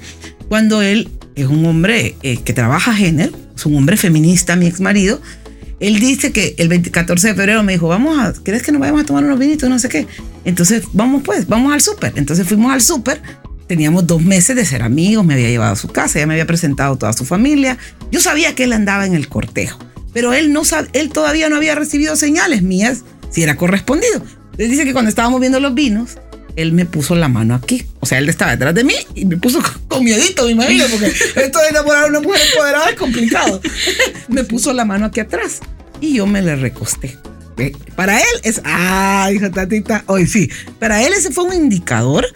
cuando 0.48 0.80
él 0.80 1.10
es 1.34 1.46
un 1.46 1.66
hombre 1.66 2.14
eh, 2.22 2.38
que 2.38 2.52
trabaja 2.52 2.94
género, 2.94 3.32
es 3.54 3.66
un 3.66 3.76
hombre 3.76 3.96
feminista, 3.96 4.56
mi 4.56 4.66
ex 4.66 4.80
marido, 4.80 5.20
él 5.80 5.98
dice 5.98 6.32
que 6.32 6.54
el 6.58 6.68
20 6.68 6.90
14 6.90 7.28
de 7.28 7.34
febrero 7.34 7.62
me 7.62 7.72
dijo, 7.72 7.88
vamos 7.88 8.18
a, 8.18 8.32
¿crees 8.42 8.62
que 8.62 8.72
nos 8.72 8.80
vayamos 8.80 9.02
a 9.02 9.06
tomar 9.06 9.24
unos 9.24 9.38
vinitos? 9.38 9.68
No 9.68 9.78
sé 9.78 9.88
qué. 9.88 10.06
Entonces, 10.44 10.84
vamos 10.92 11.22
pues, 11.24 11.46
vamos 11.46 11.72
al 11.72 11.80
súper. 11.80 12.12
Entonces 12.16 12.46
fuimos 12.46 12.72
al 12.72 12.80
súper 12.80 13.20
Teníamos 13.66 14.06
dos 14.06 14.22
meses 14.22 14.54
de 14.56 14.64
ser 14.66 14.82
amigos, 14.82 15.24
me 15.24 15.34
había 15.34 15.48
llevado 15.48 15.72
a 15.72 15.76
su 15.76 15.88
casa, 15.88 16.18
ya 16.18 16.26
me 16.26 16.34
había 16.34 16.46
presentado 16.46 16.96
toda 16.96 17.14
su 17.14 17.24
familia. 17.24 17.78
Yo 18.10 18.20
sabía 18.20 18.54
que 18.54 18.64
él 18.64 18.72
andaba 18.74 19.06
en 19.06 19.14
el 19.14 19.28
cortejo, 19.28 19.78
pero 20.12 20.34
él, 20.34 20.52
no 20.52 20.62
él 20.92 21.10
todavía 21.10 21.48
no 21.48 21.56
había 21.56 21.74
recibido 21.74 22.14
señales 22.16 22.62
mías 22.62 23.04
si 23.30 23.42
era 23.42 23.56
correspondido. 23.56 24.22
Él 24.58 24.70
dice 24.70 24.84
que 24.84 24.92
cuando 24.92 25.08
estábamos 25.08 25.40
viendo 25.40 25.60
los 25.60 25.74
vinos, 25.74 26.18
él 26.56 26.72
me 26.72 26.86
puso 26.86 27.14
la 27.14 27.28
mano 27.28 27.54
aquí. 27.54 27.84
O 28.00 28.06
sea, 28.06 28.18
él 28.18 28.28
estaba 28.28 28.52
detrás 28.52 28.74
de 28.74 28.84
mí 28.84 28.94
y 29.14 29.24
me 29.24 29.36
puso 29.36 29.60
con 29.88 30.04
miedito, 30.04 30.44
me 30.46 30.52
imagino, 30.52 30.84
porque 30.90 31.06
esto 31.36 31.58
de 31.60 31.68
enamorar 31.70 32.04
a 32.04 32.08
una 32.08 32.20
mujer 32.20 32.40
empoderada 32.50 32.90
es 32.90 32.96
complicado. 32.96 33.60
me 34.28 34.44
puso 34.44 34.72
la 34.72 34.84
mano 34.84 35.06
aquí 35.06 35.20
atrás 35.20 35.60
y 36.00 36.14
yo 36.14 36.26
me 36.26 36.42
le 36.42 36.56
recosté. 36.56 37.16
Para 37.94 38.18
él 38.18 38.40
es, 38.42 38.60
ay, 38.64 39.36
hija 39.36 39.50
tatita, 39.50 40.02
hoy 40.06 40.26
sí. 40.26 40.50
Para 40.80 41.02
él 41.02 41.12
ese 41.12 41.30
fue 41.30 41.44
un 41.44 41.54
indicador 41.54 42.26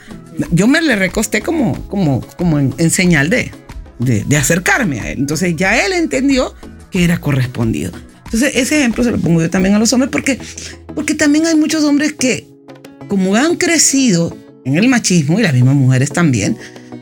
yo 0.51 0.67
me 0.67 0.81
le 0.81 0.97
recosté 0.97 1.41
como, 1.41 1.89
como, 1.89 2.21
como 2.37 2.59
en, 2.59 2.91
señal 2.91 3.29
de, 3.31 3.51
de, 3.99 4.37
acercarme 4.37 5.01
a 5.01 5.11
él. 5.11 5.19
Entonces 5.19 5.57
ya 5.57 5.85
él 5.85 5.93
entendió 5.93 6.55
que 6.91 7.05
era 7.05 7.21
correspondido. 7.21 7.93
Entonces 8.25 8.53
ese 8.55 8.79
ejemplo 8.79 9.05
se 9.05 9.11
lo 9.11 9.19
pongo 9.19 9.43
yo 9.43 9.51
también 9.51 9.75
a 9.75 9.79
los 9.79 9.93
hombres 9.93 10.11
porque, 10.11 10.39
porque 10.95 11.15
también 11.15 11.47
hay 11.47 11.55
muchos 11.55 11.83
hombres 11.85 12.13
que 12.13 12.47
como 13.09 13.35
han 13.35 13.57
crecido 13.57 14.37
en 14.65 14.77
el 14.77 14.89
machismo 14.89 15.39
y 15.39 15.43
las 15.43 15.55
mismas 15.55 15.75
mujeres 15.75 16.11
también, 16.11 16.57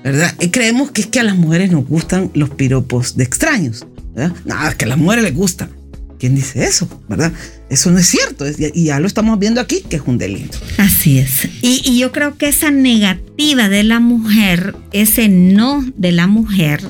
¿verdad? 0.05 0.35
Y 0.41 0.49
creemos 0.49 0.91
que 0.93 1.03
es 1.03 1.07
que 1.09 1.21
a 1.21 1.25
las 1.25 1.37
mujeres 1.37 1.71
nos 1.71 1.87
gustan 1.87 2.31
los 2.35 2.51
piropos 2.51 3.17
de 3.17 3.25
extraños, 3.25 3.87
¿verdad? 4.15 4.37
Nada, 4.45 4.75
que 4.75 4.85
a 4.85 4.89
las 4.89 4.99
mujeres 4.99 5.25
les 5.25 5.35
gustan. 5.35 5.71
¿Quién 6.19 6.35
dice 6.35 6.65
eso? 6.65 6.89
¿Verdad? 7.09 7.33
Eso 7.69 7.91
no 7.91 7.99
es 7.99 8.07
cierto. 8.07 8.47
Y 8.75 8.85
ya 8.85 9.01
lo 9.01 9.07
estamos 9.07 9.39
viendo 9.39 9.61
aquí, 9.61 9.83
que 9.89 9.97
es 9.97 10.03
un 10.07 10.19
delito. 10.19 10.59
Así 10.79 11.19
es. 11.19 11.49
Y, 11.61 11.99
yo 11.99 12.13
creo 12.13 12.39
que 12.39 12.49
esa 12.49 12.71
negativa 12.71 13.69
de 13.69 13.83
la 13.83 14.01
mujer, 14.01 14.75
ese 14.93 15.29
no 15.29 15.85
de 15.97 16.13
la 16.13 16.27
mujer, 16.27 16.81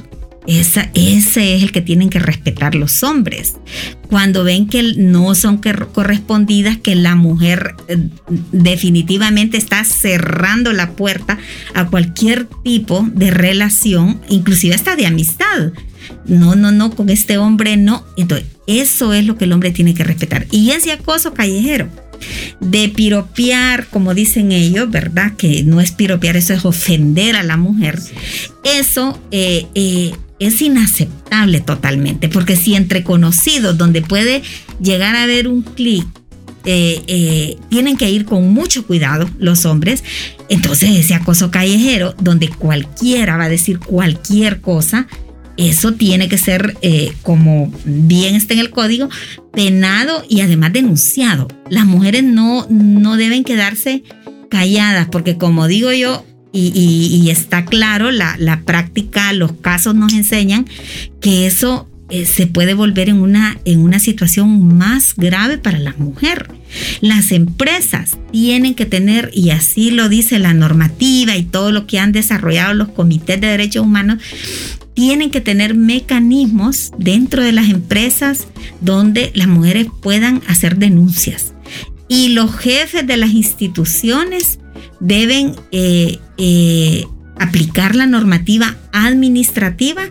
esa, 0.47 0.91
ese 0.95 1.57
es 1.57 1.62
el 1.62 1.73
que 1.73 1.81
tienen 1.81 2.11
que 2.11 2.19
respetar 2.19 2.75
los 2.75 3.03
hombres. 3.03 3.55
Cuando 4.09 4.45
ven 4.45 4.69
que 4.69 4.95
no 4.97 5.35
son 5.35 5.59
correspondidas, 5.59 6.79
que 6.79 6.95
la 6.95 7.17
mujer 7.17 7.75
eh, 7.88 8.09
definitivamente 8.53 9.57
está 9.57 9.85
cerrando 9.85 10.73
la 10.73 10.93
puerta 10.93 11.38
a 11.75 11.87
cualquier 11.87 12.47
tipo 12.65 13.07
de 13.12 13.31
relación, 13.31 14.21
inclusive 14.29 14.75
hasta 14.75 14.97
de 14.97 15.07
amistad. 15.07 15.73
No, 16.26 16.55
no, 16.55 16.71
no, 16.71 16.95
con 16.95 17.11
este 17.11 17.38
hombre 17.38 17.76
no. 17.76 18.05
Entonces, 18.17 18.47
eso 18.67 19.12
es 19.12 19.25
lo 19.26 19.37
que 19.37 19.45
el 19.45 19.53
hombre 19.53 19.73
tiene 19.73 19.95
que 19.95 20.05
respetar. 20.05 20.47
Y 20.50 20.71
ese 20.71 20.93
acoso 20.93 21.35
callejero 21.35 21.88
de 22.61 22.88
piropear, 22.88 23.87
como 23.88 24.15
dicen 24.15 24.53
ellos, 24.53 24.91
¿verdad? 24.91 25.33
Que 25.37 25.62
no 25.65 25.81
es 25.81 25.93
piropear, 25.93 26.37
eso 26.37 26.55
es 26.55 26.65
ofender 26.65 27.37
a 27.37 27.43
la 27.43 27.57
mujer. 27.57 27.99
Eso 28.65 29.21
eh, 29.31 29.67
eh, 29.75 30.12
es 30.38 30.61
inaceptable 30.61 31.61
totalmente, 31.61 32.28
porque 32.28 32.57
si 32.57 32.75
entre 32.75 33.02
conocidos, 33.02 33.78
donde 33.78 34.02
puede 34.02 34.43
llegar 34.81 35.16
a 35.16 35.23
haber 35.23 35.49
un 35.49 35.62
clic, 35.62 36.07
eh, 36.69 37.57
tienen 37.69 37.97
que 37.97 38.11
ir 38.11 38.25
con 38.25 38.52
mucho 38.52 38.87
cuidado 38.87 39.31
los 39.38 39.64
hombres. 39.64 40.02
Entonces 40.49 40.90
ese 40.97 41.14
acoso 41.14 41.50
callejero, 41.50 42.14
donde 42.21 42.49
cualquiera 42.49 43.37
va 43.37 43.45
a 43.45 43.49
decir 43.49 43.78
cualquier 43.78 44.61
cosa, 44.61 45.07
eso 45.57 45.95
tiene 45.95 46.28
que 46.28 46.38
ser, 46.38 46.76
eh, 46.83 47.12
como 47.23 47.73
bien 47.85 48.34
está 48.34 48.54
en 48.54 48.60
el 48.60 48.71
código, 48.71 49.08
penado 49.52 50.25
y 50.28 50.41
además 50.41 50.73
denunciado. 50.73 51.49
Las 51.71 51.87
mujeres 51.87 52.25
no, 52.25 52.67
no 52.69 53.17
deben 53.17 53.45
quedarse 53.45 54.02
calladas, 54.50 55.08
porque 55.10 55.39
como 55.39 55.67
digo 55.67 55.93
yo, 55.93 56.25
y, 56.58 57.30
está 57.30 57.64
claro, 57.64 58.10
la, 58.10 58.36
la, 58.38 58.62
práctica, 58.62 59.32
los 59.32 59.52
casos 59.52 59.95
nos 59.95 60.14
enseñan 60.14 60.66
que 61.21 61.47
eso 61.47 61.88
eh, 62.08 62.25
se 62.25 62.47
puede 62.47 62.75
volver 62.75 63.08
en 63.08 63.21
una, 63.21 63.58
en 63.64 63.80
una 63.80 63.99
situación 63.99 64.76
más 64.76 65.14
grave 65.16 65.58
para 65.58 65.78
la 65.78 65.95
mujer. 65.99 66.49
Las 67.00 67.32
empresas 67.32 68.16
tienen 68.30 68.75
que 68.75 68.86
tener, 68.86 69.30
y 69.34 69.50
así 69.50 69.90
lo 69.90 70.08
dice 70.08 70.38
la 70.38 70.54
normativa 70.54 71.36
y 71.36 71.42
todo 71.42 71.73
lo 71.73 71.86
que 71.86 71.99
han 71.99 72.12
desarrollado 72.12 72.75
los 72.75 72.88
comités 72.88 73.40
de 73.40 73.49
derechos 73.49 73.84
humanos, 73.84 74.23
tienen 74.95 75.30
que 75.30 75.40
tener 75.40 75.75
mecanismos 75.75 76.92
dentro 76.97 77.42
de 77.42 77.52
las 77.52 77.69
empresas 77.69 78.47
donde 78.80 79.30
las 79.34 79.49
mujeres 79.49 79.88
puedan 80.00 80.42
hacer 80.47 80.76
denuncias. 80.76 81.52
Y 82.08 82.28
los 82.28 82.56
jefes 82.56 83.06
de 83.06 83.16
las 83.16 83.32
instituciones 83.32 84.60
deben 85.00 85.56
eh, 85.73 86.19
eh, 86.38 87.04
aplicar 87.38 87.94
la 87.94 88.06
normativa 88.06 88.76
administrativa 88.92 90.04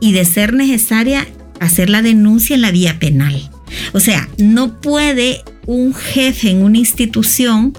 y 0.00 0.12
de 0.12 0.24
ser 0.24 0.52
necesaria 0.52 1.26
hacer 1.60 1.88
la 1.88 2.02
denuncia 2.02 2.54
en 2.54 2.62
la 2.62 2.72
vía 2.72 2.98
penal. 2.98 3.50
O 3.92 4.00
sea, 4.00 4.28
no 4.38 4.80
puede 4.80 5.42
un 5.66 5.94
jefe 5.94 6.50
en 6.50 6.62
una 6.62 6.78
institución 6.78 7.72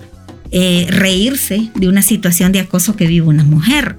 eh, 0.52 0.88
reírse 0.90 1.70
de 1.76 1.88
una 1.88 2.02
situación 2.02 2.52
de 2.52 2.60
acoso 2.60 2.96
que 2.96 3.08
vive 3.08 3.28
una 3.28 3.44
mujer, 3.44 3.98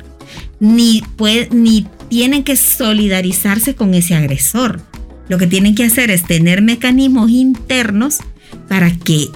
ni, 0.60 1.02
puede, 1.16 1.48
ni 1.50 1.86
tienen 2.08 2.44
que 2.44 2.56
solidarizarse 2.56 3.74
con 3.74 3.94
ese 3.94 4.14
agresor. 4.14 4.80
Lo 5.28 5.38
que 5.38 5.46
tienen 5.46 5.74
que 5.74 5.84
hacer 5.84 6.10
es 6.10 6.24
tener 6.24 6.62
mecanismos 6.62 7.30
internos 7.30 8.18
para 8.68 8.90
que 8.90 9.28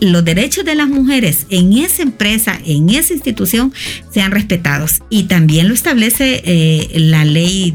los 0.00 0.24
derechos 0.24 0.64
de 0.64 0.74
las 0.74 0.88
mujeres 0.88 1.46
en 1.50 1.72
esa 1.74 2.02
empresa, 2.02 2.58
en 2.64 2.90
esa 2.90 3.12
institución, 3.12 3.72
sean 4.10 4.32
respetados. 4.32 5.02
Y 5.10 5.24
también 5.24 5.68
lo 5.68 5.74
establece 5.74 6.42
eh, 6.44 6.98
la 6.98 7.24
ley 7.24 7.74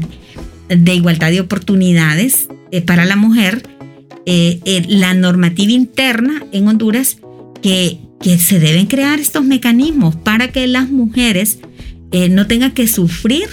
de 0.68 0.94
igualdad 0.94 1.30
de 1.30 1.40
oportunidades 1.40 2.48
eh, 2.70 2.80
para 2.82 3.04
la 3.04 3.16
mujer, 3.16 3.62
eh, 4.26 4.60
la 4.88 5.14
normativa 5.14 5.72
interna 5.72 6.44
en 6.52 6.68
Honduras, 6.68 7.18
que, 7.62 7.98
se 8.38 8.60
deben 8.60 8.86
crear 8.86 9.18
estos 9.18 9.44
mecanismos 9.44 10.14
para 10.14 10.52
que 10.52 10.68
las 10.68 10.88
mujeres 10.88 11.58
no 12.30 12.46
tengan 12.46 12.70
que 12.70 12.86
sufrir 12.86 13.48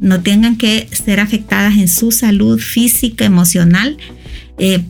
no 0.00 0.22
tengan 0.22 0.56
que 0.56 0.88
ser 0.90 1.20
afectadas 1.20 1.76
en 1.76 1.88
su 1.88 2.12
salud 2.12 2.58
física, 2.58 3.26
emocional, 3.26 3.98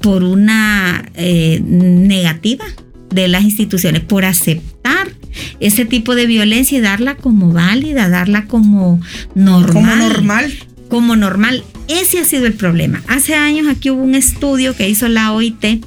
por 0.00 0.22
una 0.22 1.10
negativa 1.16 2.66
de 3.10 3.28
las 3.28 3.44
instituciones, 3.44 4.02
por 4.02 4.24
aceptar 4.24 5.08
ese 5.60 5.84
tipo 5.84 6.14
de 6.14 6.26
violencia 6.26 6.78
y 6.78 6.80
darla 6.80 7.16
como 7.16 7.52
válida, 7.52 8.08
darla 8.08 8.46
como 8.46 9.00
normal. 9.34 9.72
Como 9.72 9.96
normal. 9.96 10.52
Como 10.88 11.16
normal. 11.16 11.64
Ese 11.88 12.18
ha 12.18 12.24
sido 12.24 12.46
el 12.46 12.54
problema. 12.54 13.02
Hace 13.08 13.34
años 13.34 13.66
aquí 13.68 13.90
hubo 13.90 14.02
un 14.02 14.14
estudio 14.14 14.76
que 14.76 14.88
hizo 14.88 15.08
la 15.08 15.32
OIT 15.32 15.84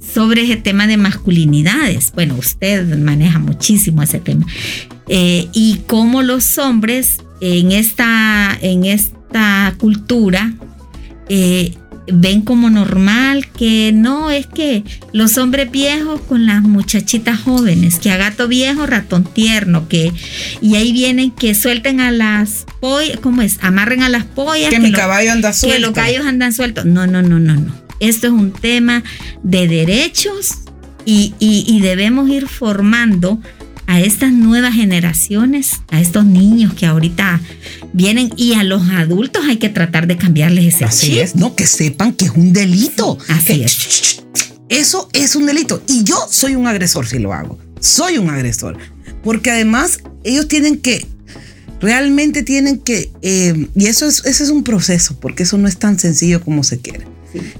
sobre 0.00 0.42
ese 0.42 0.56
tema 0.56 0.86
de 0.86 0.96
masculinidades. 0.96 2.12
Bueno, 2.14 2.34
usted 2.36 2.96
maneja 2.98 3.38
muchísimo 3.38 4.02
ese 4.02 4.18
tema. 4.18 4.46
Eh, 5.08 5.48
y 5.52 5.80
cómo 5.86 6.22
los 6.22 6.58
hombres 6.58 7.18
en 7.40 7.72
esta, 7.72 8.56
en 8.60 8.84
esta 8.84 9.74
cultura 9.78 10.54
eh, 11.28 11.74
ven 12.12 12.42
como 12.42 12.70
normal 12.70 13.48
que 13.48 13.92
no, 13.94 14.30
es 14.30 14.46
que 14.46 14.84
los 15.12 15.38
hombres 15.38 15.70
viejos 15.70 16.20
con 16.22 16.46
las 16.46 16.62
muchachitas 16.62 17.40
jóvenes, 17.40 17.98
que 17.98 18.10
a 18.10 18.16
gato 18.16 18.48
viejo, 18.48 18.86
ratón 18.86 19.24
tierno, 19.24 19.88
que 19.88 20.12
y 20.60 20.76
ahí 20.76 20.92
vienen 20.92 21.30
que 21.30 21.54
suelten 21.54 22.00
a 22.00 22.10
las 22.10 22.66
pollas, 22.80 23.18
¿cómo 23.20 23.42
es? 23.42 23.58
Amarren 23.62 24.02
a 24.02 24.08
las 24.08 24.24
pollas. 24.24 24.70
Que, 24.70 24.80
mi 24.80 24.92
caballo 24.92 25.32
anda 25.32 25.52
suelto. 25.52 25.76
Que 25.76 25.80
los 25.80 25.92
caballos 25.92 26.26
andan 26.26 26.52
sueltos. 26.52 26.84
No, 26.84 27.06
no, 27.06 27.22
no, 27.22 27.38
no, 27.38 27.54
no. 27.54 27.74
Esto 28.00 28.28
es 28.28 28.32
un 28.32 28.52
tema 28.52 29.02
de 29.42 29.68
derechos 29.68 30.58
y, 31.04 31.34
y 31.38 31.80
debemos 31.80 32.30
ir 32.30 32.46
formando 32.46 33.40
a 33.90 33.98
estas 33.98 34.30
nuevas 34.30 34.74
generaciones, 34.74 35.80
a 35.90 36.00
estos 36.00 36.24
niños 36.24 36.74
que 36.74 36.86
ahorita 36.86 37.40
vienen 37.92 38.30
y 38.36 38.54
a 38.54 38.62
los 38.64 38.88
adultos 38.90 39.44
hay 39.48 39.56
que 39.58 39.68
tratar 39.68 40.06
de 40.06 40.16
cambiarles 40.16 40.74
ese 40.74 40.84
Así 40.84 41.18
es, 41.18 41.36
no, 41.36 41.54
que 41.56 41.66
sepan 41.66 42.12
que 42.12 42.26
es 42.26 42.30
un 42.32 42.52
delito. 42.52 43.18
Así 43.28 43.62
es. 43.62 44.22
Eso 44.68 45.08
es 45.12 45.34
un 45.36 45.46
delito 45.46 45.82
y 45.88 46.04
yo 46.04 46.16
soy 46.30 46.54
un 46.54 46.66
agresor 46.66 47.06
si 47.06 47.18
lo 47.18 47.32
hago. 47.32 47.58
Soy 47.80 48.18
un 48.18 48.30
agresor. 48.30 48.78
Porque 49.24 49.50
además 49.50 49.98
ellos 50.24 50.46
tienen 50.48 50.78
que 50.78 51.06
realmente 51.80 52.42
tienen 52.42 52.78
que, 52.78 53.10
eh, 53.22 53.66
y 53.74 53.86
eso 53.86 54.06
es, 54.06 54.24
ese 54.26 54.44
es 54.44 54.50
un 54.50 54.62
proceso, 54.64 55.18
porque 55.18 55.44
eso 55.44 55.56
no 55.58 55.66
es 55.66 55.78
tan 55.78 55.98
sencillo 55.98 56.42
como 56.42 56.62
se 56.62 56.78
quiere. 56.78 57.06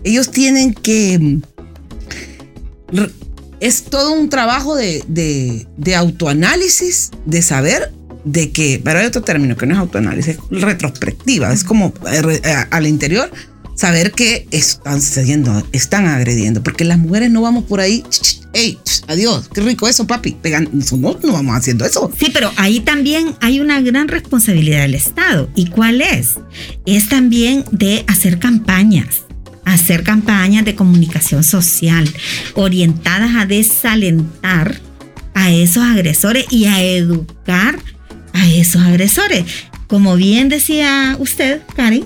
Ellos 0.05 0.31
tienen 0.31 0.75
que, 0.75 1.19
mm, 1.19 1.43
es 3.61 3.85
todo 3.85 4.13
un 4.13 4.29
trabajo 4.31 4.75
de, 4.75 5.03
de- 5.09 5.67
de 5.77 5.95
autoanálisis, 5.95 7.11
de 7.27 7.43
saber 7.43 7.93
de 8.25 8.51
que, 8.51 8.81
pero 8.83 8.99
hay 8.99 9.07
otro 9.07 9.23
término 9.23 9.57
que 9.57 9.67
no 9.67 9.75
es 9.75 9.81
autoanálisis, 9.81 10.37
es 10.51 10.61
retrospectiva, 10.61 11.53
es 11.53 11.65
como 11.65 11.93
eh, 12.11 12.41
eh, 12.45 12.55
al 12.71 12.87
interior 12.87 13.31
saber 13.81 14.13
que 14.13 14.47
están 14.51 15.01
cediendo, 15.01 15.67
están 15.73 16.07
agrediendo, 16.07 16.63
porque 16.63 16.85
las 16.85 16.99
mujeres 16.99 17.31
no 17.31 17.41
vamos 17.41 17.65
por 17.65 17.81
ahí, 17.81 18.05
hey, 18.53 18.79
adiós, 19.09 19.49
qué 19.55 19.63
rico 19.63 19.89
eso, 19.89 20.07
papi, 20.07 20.33
pegan, 20.33 20.69
no, 20.73 21.19
no 21.23 21.33
vamos 21.33 21.57
haciendo 21.57 21.87
eso. 21.87 22.13
Sí, 22.19 22.27
pero 22.31 22.53
ahí 22.57 22.81
también 22.81 23.35
hay 23.41 23.59
una 23.59 23.81
gran 23.81 24.09
responsabilidad 24.09 24.83
del 24.83 24.95
Estado. 24.95 25.49
¿Y 25.55 25.69
cuál 25.69 26.03
es? 26.03 26.35
Es 26.85 27.09
también 27.09 27.65
de 27.71 28.05
hacer 28.07 28.39
campañas, 28.39 29.23
hacer 29.65 30.03
campañas 30.03 30.67
de 30.67 30.75
comunicación 30.75 31.43
social 31.43 32.07
orientadas 32.55 33.35
a 33.35 33.47
desalentar 33.47 34.79
a 35.33 35.51
esos 35.53 35.85
agresores 35.85 36.45
y 36.51 36.67
a 36.67 36.83
educar 36.83 37.79
esos 38.61 38.83
agresores. 38.83 39.45
Como 39.87 40.17
bien 40.17 40.49
decía 40.49 41.17
usted, 41.19 41.61
Karen, 41.75 42.05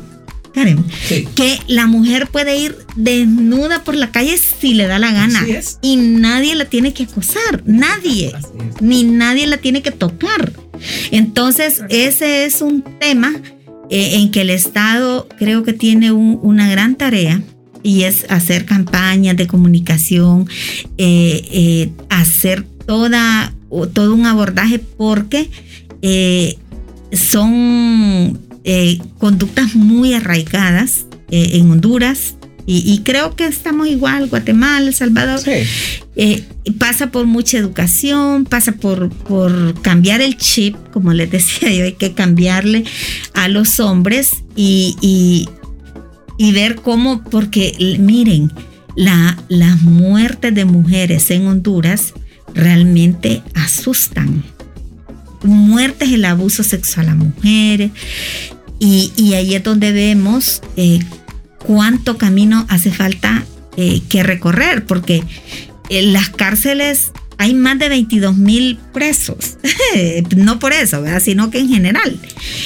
Karen, 0.54 0.84
Sí. 1.08 1.26
que 1.34 1.58
la 1.66 1.86
mujer 1.86 2.28
puede 2.28 2.56
ir 2.56 2.76
desnuda 2.96 3.82
por 3.82 3.94
la 3.96 4.10
calle 4.12 4.38
si 4.38 4.72
le 4.74 4.86
da 4.86 4.98
la 5.00 5.12
gana 5.12 5.44
y 5.82 5.96
nadie 5.96 6.54
la 6.54 6.64
tiene 6.66 6.92
que 6.94 7.02
acosar, 7.04 7.62
nadie 7.66 8.32
ni 8.80 9.02
nadie 9.02 9.46
la 9.48 9.56
tiene 9.56 9.82
que 9.82 9.90
tocar. 9.90 10.52
Entonces, 11.10 11.82
ese 11.88 12.44
es 12.44 12.60
un 12.62 12.82
tema 13.00 13.32
eh, 13.90 14.14
en 14.16 14.30
que 14.30 14.40
el 14.40 14.50
Estado 14.50 15.28
creo 15.38 15.62
que 15.62 15.72
tiene 15.74 16.10
un- 16.12 16.38
una 16.42 16.70
gran 16.70 16.94
tarea 16.96 17.42
y 17.82 18.04
es 18.04 18.24
hacer 18.30 18.64
campañas 18.64 19.36
de 19.36 19.46
comunicación, 19.46 20.48
eh, 20.96 21.42
eh, 21.52 21.90
hacer 22.08 22.64
toda, 22.86 23.52
todo 23.92 24.14
un 24.14 24.24
abordaje 24.24 24.78
porque 24.78 25.50
eh, 26.06 26.56
son 27.12 28.38
eh, 28.64 28.98
conductas 29.18 29.74
muy 29.74 30.12
arraigadas 30.14 31.06
eh, 31.30 31.50
en 31.54 31.70
Honduras. 31.70 32.34
Y, 32.66 32.78
y 32.90 33.00
creo 33.00 33.36
que 33.36 33.46
estamos 33.46 33.88
igual, 33.88 34.26
Guatemala, 34.28 34.86
El 34.86 34.94
Salvador. 34.94 35.38
Pasa 36.78 37.10
por 37.10 37.26
mucha 37.26 37.58
educación, 37.58 38.44
pasa 38.46 38.72
por, 38.72 39.10
por 39.10 39.74
cambiar 39.82 40.22
el 40.22 40.36
chip, 40.38 40.74
como 40.92 41.12
les 41.12 41.30
decía 41.30 41.70
yo, 41.70 41.84
hay 41.84 41.92
que 41.92 42.12
cambiarle 42.14 42.84
a 43.34 43.48
los 43.48 43.80
hombres 43.80 44.30
y, 44.56 44.96
y- 45.02 45.48
y 46.38 46.52
ver 46.52 46.76
cómo, 46.76 47.22
porque 47.24 47.96
miren, 48.00 48.50
la, 48.96 49.36
las 49.48 49.82
muertes 49.82 50.54
de 50.54 50.64
mujeres 50.64 51.30
en 51.30 51.46
Honduras 51.46 52.14
realmente 52.54 53.42
asustan. 53.54 54.42
Muertes, 55.44 56.10
el 56.10 56.24
abuso 56.24 56.62
sexual 56.62 57.08
a 57.08 57.14
mujeres. 57.14 57.90
Y, 58.78 59.12
y 59.16 59.34
ahí 59.34 59.54
es 59.54 59.62
donde 59.62 59.92
vemos 59.92 60.60
eh, 60.76 61.00
cuánto 61.64 62.18
camino 62.18 62.66
hace 62.68 62.90
falta 62.90 63.44
eh, 63.76 64.02
que 64.08 64.22
recorrer, 64.22 64.84
porque 64.84 65.24
en 65.88 66.12
las 66.12 66.28
cárceles 66.28 67.12
hay 67.38 67.54
más 67.54 67.78
de 67.78 67.88
22 67.88 68.36
mil 68.36 68.78
presos. 68.92 69.56
no 70.36 70.58
por 70.58 70.72
eso, 70.72 71.02
¿verdad? 71.02 71.22
sino 71.22 71.50
que 71.50 71.58
en 71.58 71.68
general. 71.68 72.18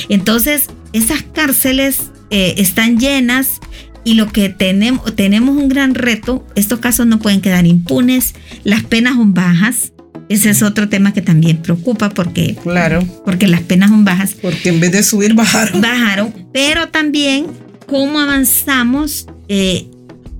Entonces, 0.08 0.66
esas 0.92 1.22
cárceles 1.22 2.10
eh, 2.30 2.54
están 2.58 2.98
llenas 2.98 3.60
y 4.04 4.14
lo 4.14 4.30
que 4.30 4.48
tenemos, 4.48 5.14
tenemos 5.16 5.56
un 5.56 5.68
gran 5.68 5.94
reto, 5.94 6.46
estos 6.54 6.78
casos 6.78 7.06
no 7.06 7.18
pueden 7.18 7.40
quedar 7.40 7.66
impunes, 7.66 8.34
las 8.64 8.82
penas 8.84 9.14
son 9.14 9.34
bajas. 9.34 9.92
Ese 10.28 10.50
es 10.50 10.62
otro 10.62 10.88
tema 10.88 11.12
que 11.12 11.22
también 11.22 11.58
preocupa 11.62 12.10
porque, 12.10 12.56
Claro, 12.62 13.02
porque 13.24 13.46
las 13.46 13.62
penas 13.62 13.90
son 13.90 14.04
bajas 14.04 14.34
porque 14.40 14.68
en 14.68 14.80
vez 14.80 14.92
de 14.92 15.02
subir, 15.02 15.34
bajaron. 15.34 15.80
bajaron, 15.80 16.34
pero 16.52 16.88
también 16.88 17.46
cómo 17.86 18.20
avanzamos 18.20 19.26
eh, 19.48 19.86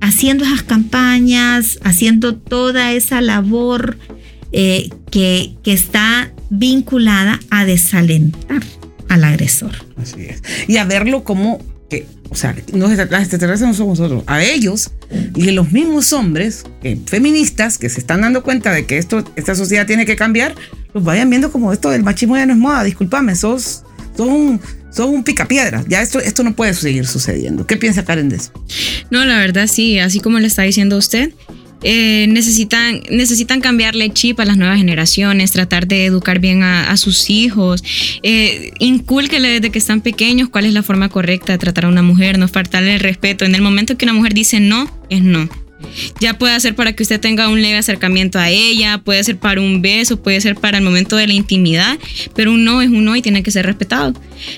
haciendo 0.01 0.45
esas 0.45 0.63
campañas, 0.63 1.79
haciendo 1.83 2.35
toda 2.37 2.93
esa 2.93 3.21
labor 3.21 3.99
eh, 4.53 4.91
que, 5.11 5.55
que 5.63 5.73
está 5.73 6.33
vinculada 6.51 7.41
a 7.51 7.65
desalentar 7.65 8.63
al 9.09 9.25
agresor. 9.25 9.73
Así 9.97 10.27
es. 10.27 10.43
Y 10.69 10.77
a 10.77 10.85
verlo 10.85 11.25
como 11.25 11.59
que, 11.89 12.07
o 12.29 12.35
sea, 12.35 12.55
las 12.73 13.23
extraterrestres 13.23 13.61
no 13.61 13.75
somos 13.75 13.99
nosotros, 13.99 14.23
a 14.27 14.43
ellos 14.43 14.91
y 15.35 15.51
los 15.51 15.73
mismos 15.73 16.13
hombres 16.13 16.65
eh, 16.83 16.99
feministas 17.07 17.79
que 17.79 17.89
se 17.89 18.01
están 18.01 18.21
dando 18.21 18.43
cuenta 18.43 18.73
de 18.73 18.85
que 18.85 18.99
esto, 18.99 19.25
esta 19.37 19.55
sociedad 19.55 19.87
tiene 19.87 20.05
que 20.05 20.17
cambiar, 20.17 20.55
los 20.93 21.03
vayan 21.03 21.31
viendo 21.31 21.51
como 21.51 21.73
esto 21.73 21.91
del 21.91 22.03
machismo 22.03 22.37
ya 22.37 22.47
no 22.47 22.53
es 22.53 22.59
moda, 22.59 22.85
discúlpame, 22.85 23.35
sos, 23.35 23.85
sos 24.17 24.29
un, 24.29 24.61
un 24.99 25.25
picapiedra, 25.25 25.85
ya 25.89 26.03
esto, 26.03 26.21
esto 26.21 26.43
no 26.43 26.55
puede 26.55 26.75
seguir 26.75 27.07
sucediendo. 27.07 27.67
¿Qué 27.67 27.77
piensa 27.77 28.05
Karen 28.05 28.29
de 28.29 28.37
eso? 28.37 28.53
No, 29.11 29.25
la 29.25 29.39
verdad 29.39 29.67
sí, 29.67 29.99
así 29.99 30.21
como 30.21 30.39
le 30.39 30.47
está 30.47 30.63
diciendo 30.63 30.99
usted, 30.99 31.33
eh, 31.83 32.27
necesitan, 32.29 33.03
necesitan 33.11 33.61
cambiarle 33.61 34.11
chip 34.11 34.41
a 34.41 34.45
las 34.45 34.57
nuevas 34.57 34.79
generaciones, 34.79 35.53
tratar 35.53 35.87
de 35.87 36.07
educar 36.07 36.41
bien 36.41 36.63
a, 36.63 36.97
sus 36.97 37.31
hijos, 37.31 37.83
eh, 38.23 38.73
desde 38.79 39.71
que 39.71 39.79
están 39.79 40.01
pequeños 40.01 40.49
cuál 40.49 40.67
es 40.67 40.73
la 40.73 40.83
forma 40.83 41.09
correcta 41.09 41.53
de 41.53 41.59
tratar 41.59 41.85
a 41.85 41.89
una 41.89 42.03
mujer, 42.03 42.39
no 42.39 42.49
faltarle 42.49 42.95
el 42.95 43.01
respeto. 43.01 43.45
En 43.45 43.55
el 43.55 43.63
momento 43.63 43.97
que 43.97 44.05
una 44.05 44.13
mujer 44.13 44.35
dice 44.35 44.61
no, 44.61 44.91
es 45.09 45.23
no. 45.23 45.49
Ya 46.21 46.37
puede 46.39 46.59
ser 46.59 46.75
para 46.75 46.93
que 46.93 47.03
usted 47.03 47.21
tenga 47.21 47.49
un 47.49 47.63
leve 47.63 47.79
acercamiento 47.79 48.39
a 48.39 48.51
ella, 48.51 48.99
puede 48.99 49.23
ser 49.23 49.39
para 49.39 49.61
un 49.61 49.81
beso, 49.81 50.21
puede 50.21 50.41
ser 50.41 50.57
para 50.57 50.79
el 50.79 50.85
momento 50.85 51.17
de 51.17 51.27
la 51.27 51.33
intimidad, 51.33 51.99
pero 52.35 52.53
un 52.53 52.65
no 52.65 52.83
es 52.83 52.89
un 52.89 53.05
no 53.05 53.15
y 53.15 53.23
tiene 53.23 53.43
que 53.43 53.51
ser 53.51 53.67
respetado. 53.67 54.15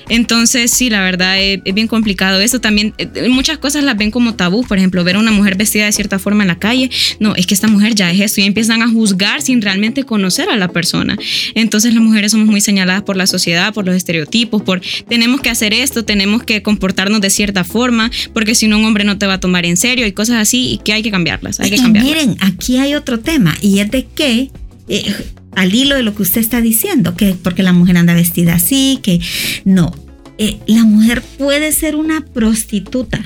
Entonces, 0.09 0.71
sí, 0.71 0.89
la 0.89 1.01
verdad 1.01 1.41
es, 1.41 1.59
es 1.65 1.73
bien 1.73 1.87
complicado 1.87 2.39
eso. 2.39 2.59
También 2.61 2.93
eh, 2.97 3.29
muchas 3.29 3.57
cosas 3.57 3.83
las 3.83 3.97
ven 3.97 4.11
como 4.11 4.35
tabú, 4.35 4.65
por 4.65 4.77
ejemplo, 4.77 5.03
ver 5.03 5.15
a 5.15 5.19
una 5.19 5.31
mujer 5.31 5.55
vestida 5.55 5.85
de 5.85 5.91
cierta 5.91 6.19
forma 6.19 6.43
en 6.43 6.47
la 6.47 6.59
calle, 6.59 6.89
no, 7.19 7.35
es 7.35 7.45
que 7.45 7.53
esta 7.53 7.67
mujer 7.67 7.95
ya 7.95 8.11
es 8.11 8.19
esto 8.19 8.41
y 8.41 8.45
empiezan 8.45 8.81
a 8.81 8.89
juzgar 8.89 9.41
sin 9.41 9.61
realmente 9.61 10.03
conocer 10.03 10.49
a 10.49 10.57
la 10.57 10.67
persona. 10.67 11.17
Entonces, 11.55 11.93
las 11.93 12.03
mujeres 12.03 12.31
somos 12.31 12.47
muy 12.47 12.61
señaladas 12.61 13.03
por 13.03 13.17
la 13.17 13.27
sociedad, 13.27 13.73
por 13.73 13.85
los 13.85 13.95
estereotipos, 13.95 14.61
por 14.61 14.81
tenemos 15.07 15.41
que 15.41 15.49
hacer 15.49 15.73
esto, 15.73 16.05
tenemos 16.05 16.43
que 16.43 16.61
comportarnos 16.61 17.21
de 17.21 17.29
cierta 17.29 17.63
forma, 17.63 18.11
porque 18.33 18.55
si 18.55 18.67
no 18.67 18.77
un 18.77 18.85
hombre 18.85 19.03
no 19.03 19.17
te 19.17 19.27
va 19.27 19.33
a 19.35 19.39
tomar 19.39 19.65
en 19.65 19.77
serio 19.77 20.05
y 20.05 20.11
cosas 20.11 20.37
así 20.37 20.71
y 20.71 20.77
que 20.79 20.93
hay 20.93 21.03
que 21.03 21.11
cambiarlas, 21.11 21.59
hay 21.59 21.69
que 21.69 21.77
cambiarlas. 21.77 22.13
miren, 22.13 22.37
aquí 22.41 22.77
hay 22.77 22.95
otro 22.95 23.19
tema 23.19 23.55
y 23.61 23.79
es 23.79 23.91
de 23.91 24.05
que, 24.05 24.49
eh, 24.91 25.15
al 25.55 25.73
hilo 25.73 25.95
de 25.95 26.03
lo 26.03 26.13
que 26.15 26.21
usted 26.23 26.41
está 26.41 26.61
diciendo, 26.61 27.15
que 27.15 27.33
porque 27.33 27.63
la 27.63 27.73
mujer 27.73 27.97
anda 27.97 28.13
vestida 28.13 28.53
así, 28.55 28.99
que 29.03 29.19
no, 29.65 29.91
Eh, 30.37 30.57
la 30.65 30.83
mujer 30.85 31.21
puede 31.37 31.71
ser 31.71 31.95
una 31.95 32.21
prostituta 32.25 33.19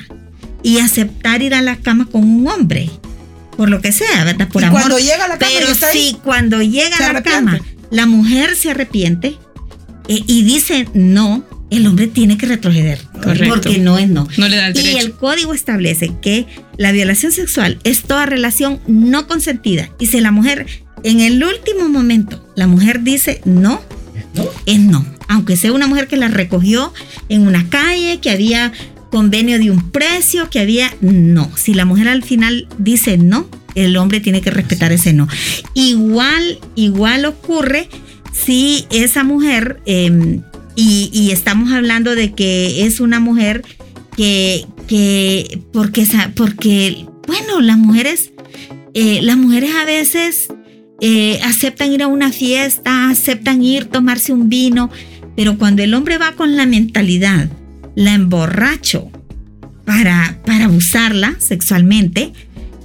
y 0.62 0.80
aceptar 0.80 1.40
ir 1.40 1.54
a 1.54 1.62
la 1.62 1.76
cama 1.76 2.04
con 2.12 2.24
un 2.24 2.46
hombre, 2.48 2.90
por 3.56 3.70
lo 3.70 3.80
que 3.80 3.90
sea, 3.92 4.24
¿verdad? 4.24 4.48
Por 4.48 4.60
Y 4.62 4.66
amor. 4.66 4.80
cuando 4.80 4.98
llega 4.98 5.24
a 5.24 5.28
la 5.28 5.38
cama 5.38 5.52
Pero 5.58 5.74
si 5.92 6.18
cuando 6.22 6.60
llega 6.62 6.94
a 6.96 7.00
la 7.00 7.06
arrepiente. 7.10 7.30
cama, 7.30 7.60
la 7.90 8.04
mujer 8.06 8.54
se 8.54 8.70
arrepiente 8.72 9.28
eh, 10.08 10.20
y 10.26 10.42
dice 10.42 10.88
no, 10.92 11.42
el 11.70 11.86
hombre 11.86 12.06
tiene 12.08 12.36
que 12.36 12.46
retroceder. 12.46 12.98
Correcto. 13.22 13.54
Porque 13.54 13.78
no 13.78 13.96
es 13.98 14.08
no. 14.10 14.28
No 14.36 14.48
le 14.48 14.56
da 14.56 14.66
el 14.68 14.76
Y 14.76 14.96
el 14.98 15.12
código 15.12 15.54
establece 15.54 16.12
que 16.20 16.44
la 16.76 16.92
violación 16.92 17.32
sexual 17.32 17.78
es 17.84 18.02
toda 18.02 18.26
relación 18.26 18.78
no 18.86 19.26
consentida. 19.26 19.88
Y 19.98 20.06
si 20.06 20.20
la 20.20 20.32
mujer, 20.32 20.66
en 21.02 21.20
el 21.20 21.42
último 21.42 21.88
momento, 21.88 22.46
la 22.56 22.66
mujer 22.66 23.02
dice 23.02 23.40
no, 23.44 23.80
es 24.66 24.80
no. 24.80 25.04
Aunque 25.28 25.56
sea 25.56 25.72
una 25.72 25.88
mujer 25.88 26.06
que 26.06 26.16
la 26.16 26.28
recogió 26.28 26.92
en 27.28 27.46
una 27.46 27.68
calle, 27.68 28.20
que 28.20 28.30
había 28.30 28.72
convenio 29.10 29.58
de 29.58 29.70
un 29.70 29.90
precio, 29.90 30.50
que 30.50 30.60
había 30.60 30.94
no. 31.00 31.50
Si 31.56 31.74
la 31.74 31.84
mujer 31.84 32.08
al 32.08 32.22
final 32.22 32.68
dice 32.78 33.18
no, 33.18 33.48
el 33.74 33.96
hombre 33.96 34.20
tiene 34.20 34.40
que 34.40 34.50
respetar 34.50 34.92
ese 34.92 35.12
no. 35.12 35.28
Igual, 35.74 36.58
igual 36.74 37.24
ocurre 37.24 37.88
si 38.32 38.86
esa 38.90 39.24
mujer, 39.24 39.80
eh, 39.86 40.40
y, 40.76 41.10
y 41.12 41.30
estamos 41.30 41.72
hablando 41.72 42.14
de 42.14 42.34
que 42.34 42.84
es 42.84 43.00
una 43.00 43.18
mujer 43.18 43.62
que, 44.16 44.66
que 44.86 45.60
porque, 45.72 46.06
porque, 46.34 47.06
bueno, 47.26 47.60
las 47.60 47.78
mujeres, 47.78 48.32
eh, 48.94 49.20
las 49.22 49.36
mujeres 49.36 49.74
a 49.74 49.84
veces 49.84 50.48
eh, 51.00 51.40
aceptan 51.44 51.92
ir 51.92 52.02
a 52.02 52.06
una 52.06 52.32
fiesta, 52.32 53.10
aceptan 53.10 53.62
ir, 53.62 53.86
tomarse 53.86 54.32
un 54.32 54.48
vino, 54.48 54.90
pero 55.36 55.58
cuando 55.58 55.82
el 55.82 55.94
hombre 55.94 56.18
va 56.18 56.32
con 56.32 56.56
la 56.56 56.66
mentalidad, 56.66 57.48
la 57.94 58.14
emborracho 58.14 59.10
para, 59.84 60.38
para 60.44 60.66
abusarla 60.66 61.36
sexualmente, 61.38 62.32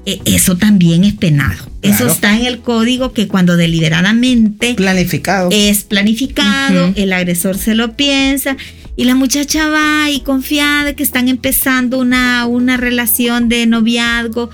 eh, 0.05 0.19
eso 0.25 0.57
también 0.57 1.03
es 1.03 1.13
penado. 1.13 1.69
Eso 1.81 2.07
está 2.07 2.37
en 2.37 2.45
el 2.45 2.59
código 2.59 3.11
que 3.11 3.27
cuando 3.27 3.57
deliberadamente 3.57 4.75
Planificado. 4.75 5.49
es 5.51 5.83
planificado, 5.83 6.93
el 6.95 7.11
agresor 7.11 7.57
se 7.57 7.73
lo 7.73 7.95
piensa 7.95 8.55
y 8.95 9.05
la 9.05 9.15
muchacha 9.15 9.67
va 9.69 10.11
y 10.11 10.19
confía 10.19 10.83
de 10.85 10.93
que 10.93 11.01
están 11.01 11.27
empezando 11.27 11.97
una, 11.97 12.45
una 12.45 12.77
relación 12.77 13.49
de 13.49 13.65
noviazgo 13.65 14.51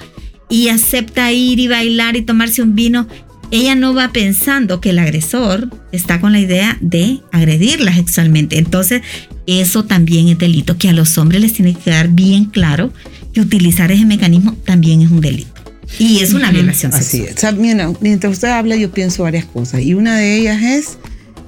y 0.50 0.70
acepta 0.70 1.34
ir 1.34 1.60
y 1.60 1.68
bailar 1.68 2.16
y 2.16 2.22
tomarse 2.22 2.62
un 2.62 2.76
vino. 2.76 3.08
Ella 3.50 3.76
no 3.76 3.94
va 3.94 4.10
pensando 4.12 4.82
que 4.82 4.90
el 4.90 5.00
agresor 5.00 5.70
está 5.92 6.20
con 6.20 6.34
la 6.34 6.40
idea 6.40 6.78
de 6.82 7.22
agredirla 7.32 7.94
sexualmente. 7.96 8.58
Entonces, 8.58 9.02
eso 9.46 9.86
también 9.86 10.28
es 10.28 10.38
delito, 10.38 10.78
que 10.78 10.90
a 10.90 10.94
los 10.94 11.18
hombres 11.18 11.42
les 11.42 11.54
tiene 11.54 11.74
que 11.74 11.80
quedar 11.80 12.10
bien 12.10 12.46
claro 12.46 12.92
que 13.34 13.40
utilizar 13.40 13.92
ese 13.92 14.06
mecanismo 14.06 14.56
también 14.66 15.02
es 15.02 15.10
un 15.10 15.22
delito. 15.22 15.52
Y 16.00 16.20
es 16.20 16.34
una 16.34 16.52
violación 16.52 16.94
Así 16.94 17.20
sexual. 17.20 17.30
es. 17.30 17.36
O 17.36 17.40
sea, 17.40 17.52
mira, 17.54 17.94
mientras 18.02 18.34
usted 18.34 18.50
habla, 18.50 18.76
yo 18.76 18.92
pienso 18.92 19.24
varias 19.24 19.46
cosas. 19.46 19.82
Y 19.82 19.94
una 19.94 20.18
de 20.18 20.36
ellas 20.36 20.62
es, 20.62 20.98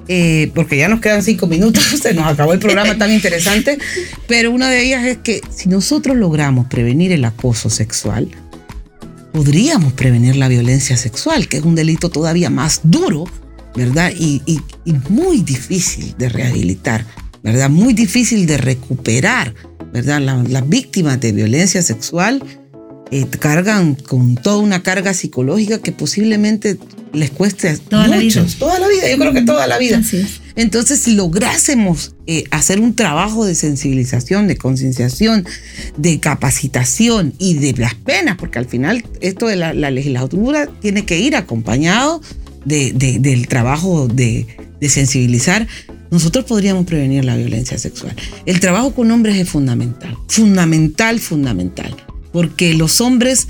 eh, 0.07 0.51
porque 0.55 0.77
ya 0.77 0.87
nos 0.87 1.01
quedan 1.01 1.21
cinco 1.21 1.47
minutos, 1.47 1.83
se 2.01 2.13
nos 2.13 2.25
acabó 2.25 2.53
el 2.53 2.59
programa 2.59 2.97
tan 2.97 3.11
interesante, 3.11 3.77
pero 4.27 4.51
una 4.51 4.69
de 4.69 4.85
ellas 4.85 5.05
es 5.05 5.17
que 5.17 5.41
si 5.53 5.67
nosotros 5.67 6.15
logramos 6.15 6.67
prevenir 6.67 7.11
el 7.11 7.25
acoso 7.25 7.69
sexual, 7.69 8.29
podríamos 9.33 9.93
prevenir 9.93 10.35
la 10.35 10.47
violencia 10.47 10.97
sexual, 10.97 11.47
que 11.47 11.57
es 11.57 11.63
un 11.63 11.75
delito 11.75 12.09
todavía 12.09 12.49
más 12.49 12.81
duro, 12.83 13.25
¿verdad? 13.75 14.11
Y, 14.17 14.41
y- 14.45 14.61
y 14.85 14.93
muy 15.09 15.41
difícil 15.41 16.15
de 16.17 16.29
rehabilitar, 16.29 17.05
¿verdad? 17.43 17.69
Muy 17.69 17.93
difícil 17.93 18.45
de 18.47 18.57
recuperar, 18.57 19.53
¿verdad? 19.93 20.19
La- 20.21 20.43
Las 20.43 20.67
víctimas 20.67 21.19
de 21.19 21.31
violencia 21.31 21.81
sexual 21.81 22.43
eh, 23.11 23.25
cargan 23.39 23.95
con 23.95 24.35
toda 24.35 24.57
una 24.57 24.83
carga 24.83 25.13
psicológica 25.13 25.79
que 25.79 25.91
posiblemente 25.91 26.77
les 27.13 27.31
cueste 27.31 27.75
Toda 27.77 28.07
la 28.07 28.17
vida. 28.17 28.45
toda 28.59 28.77
la 28.79 28.87
vida, 28.87 29.09
yo 29.09 29.17
creo 29.17 29.33
que 29.33 29.41
toda 29.41 29.65
la 29.67 29.77
vida. 29.79 29.97
Así 29.97 30.17
es. 30.17 30.41
Entonces, 30.59 30.99
si 30.99 31.15
lográsemos 31.15 32.15
eh, 32.27 32.43
hacer 32.51 32.79
un 32.81 32.93
trabajo 32.93 33.45
de 33.45 33.55
sensibilización, 33.55 34.47
de 34.47 34.57
concienciación, 34.57 35.45
de 35.97 36.19
capacitación 36.19 37.33
y 37.39 37.53
de 37.55 37.73
las 37.77 37.93
penas, 37.95 38.35
porque 38.37 38.59
al 38.59 38.65
final 38.65 39.05
esto 39.21 39.47
de 39.47 39.55
la, 39.55 39.73
la 39.73 39.89
legislatura 39.89 40.67
tiene 40.81 41.05
que 41.05 41.17
ir 41.19 41.35
acompañado 41.37 42.21
de- 42.65 42.91
de- 42.93 43.19
del 43.19 43.47
trabajo 43.47 44.07
de 44.09 44.45
sensibilizar, 44.81 45.65
nosotros 46.11 46.43
podríamos 46.45 46.85
prevenir 46.85 47.23
la 47.23 47.37
violencia 47.37 47.77
sexual. 47.77 48.15
El 48.45 48.59
trabajo 48.59 48.93
con 48.93 49.09
hombres 49.11 49.37
es 49.37 49.47
fundamental, 49.47 50.17
fundamental, 50.27 51.19
fundamental, 51.19 51.95
porque 52.33 52.73
los 52.73 52.99
hombres 52.99 53.47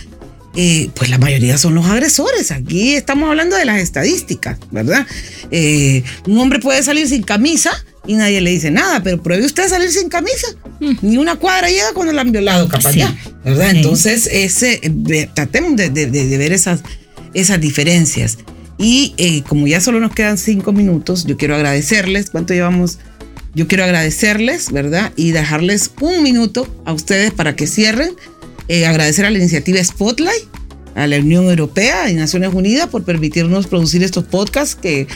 eh, 0.55 0.89
pues 0.95 1.09
la 1.09 1.17
mayoría 1.17 1.57
son 1.57 1.75
los 1.75 1.85
agresores. 1.85 2.51
Aquí 2.51 2.95
estamos 2.95 3.29
hablando 3.29 3.55
de 3.55 3.65
las 3.65 3.79
estadísticas, 3.79 4.57
¿verdad? 4.71 5.05
Eh, 5.51 6.03
un 6.27 6.37
hombre 6.39 6.59
puede 6.59 6.81
salir 6.83 7.07
sin 7.07 7.23
camisa 7.23 7.71
y 8.07 8.15
nadie 8.15 8.41
le 8.41 8.49
dice 8.51 8.71
nada, 8.71 9.01
pero 9.03 9.21
pruebe 9.21 9.45
usted 9.45 9.67
salir 9.69 9.91
sin 9.91 10.09
camisa. 10.09 10.47
Ni 11.01 11.17
una 11.17 11.35
cuadra 11.35 11.69
llega 11.69 11.93
cuando 11.93 12.13
la 12.13 12.21
han 12.21 12.31
violado, 12.31 12.67
capaz 12.67 12.93
Sí. 12.93 12.99
ya, 12.99 13.15
¿verdad? 13.43 13.71
Sí. 13.71 13.77
Entonces, 13.77 14.27
ese, 14.31 14.79
eh, 14.81 15.29
tratemos 15.33 15.75
de, 15.75 15.89
de- 15.89 16.07
de- 16.07 16.25
de 16.27 16.37
ver 16.37 16.51
esas, 16.53 16.81
esas 17.33 17.59
diferencias. 17.61 18.37
Y 18.77 19.13
eh, 19.17 19.43
como 19.47 19.67
ya 19.67 19.81
solo 19.81 19.99
nos 19.99 20.13
quedan 20.15 20.37
cinco 20.37 20.71
minutos, 20.71 21.25
yo 21.25 21.35
quiero 21.37 21.55
agradecerles. 21.55 22.29
¿Cuánto 22.29 22.53
llevamos? 22.53 22.97
Yo 23.53 23.67
quiero 23.67 23.83
agradecerles, 23.83 24.71
¿verdad? 24.71 25.11
Y 25.17 25.31
dejarles 25.31 25.91
un 25.99 26.23
minuto 26.23 26.67
a 26.85 26.93
ustedes 26.93 27.31
para 27.31 27.55
que 27.55 27.67
cierren. 27.67 28.11
Eh, 28.69 28.85
agradecer 28.85 29.25
a 29.25 29.31
la 29.31 29.39
iniciativa 29.39 29.83
Spotlight, 29.83 30.43
a 30.93 31.07
la 31.07 31.17
Unión 31.17 31.45
Europea 31.45 32.07
y 32.11 32.13
Naciones 32.13 32.53
Unidas 32.53 32.87
por 32.87 33.03
permitirnos 33.03 33.65
producir 33.65 34.03
estos 34.03 34.25
podcasts 34.25 34.75
que 34.75 35.07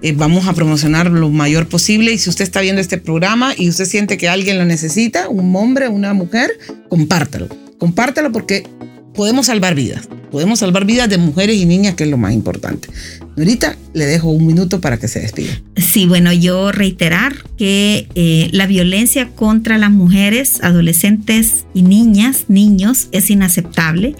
eh, 0.00 0.12
vamos 0.16 0.48
a 0.48 0.54
promocionar 0.54 1.10
lo 1.10 1.28
mayor 1.28 1.68
posible. 1.68 2.12
Y 2.12 2.16
si 2.18 2.30
usted 2.30 2.44
está 2.44 2.62
viendo 2.62 2.80
este 2.80 2.96
programa 2.96 3.52
y 3.54 3.68
usted 3.68 3.84
siente 3.84 4.16
que 4.16 4.30
alguien 4.30 4.56
lo 4.56 4.64
necesita, 4.64 5.28
un 5.28 5.54
hombre, 5.54 5.88
una 5.88 6.14
mujer, 6.14 6.58
compártalo. 6.88 7.48
Compártalo 7.76 8.32
porque 8.32 8.64
podemos 9.14 9.46
salvar 9.46 9.74
vidas. 9.74 10.08
Podemos 10.30 10.60
salvar 10.60 10.86
vidas 10.86 11.10
de 11.10 11.18
mujeres 11.18 11.56
y 11.56 11.66
niñas, 11.66 11.94
que 11.94 12.04
es 12.04 12.10
lo 12.10 12.16
más 12.16 12.32
importante. 12.32 12.88
Ahorita 13.36 13.76
le 13.92 14.06
dejo 14.06 14.30
un 14.30 14.46
minuto 14.46 14.80
para 14.80 14.98
que 14.98 15.08
se 15.08 15.20
despida. 15.20 15.52
Sí, 15.76 16.06
bueno, 16.06 16.32
yo 16.32 16.72
reiterar 16.72 17.34
que 17.58 18.08
eh, 18.14 18.48
la 18.52 18.66
violencia 18.66 19.28
contra 19.28 19.76
las 19.76 19.90
mujeres, 19.90 20.62
adolescentes 20.62 21.66
y 21.74 21.82
niñas, 21.82 22.46
niños, 22.48 23.08
es 23.12 23.28
inaceptable, 23.30 24.14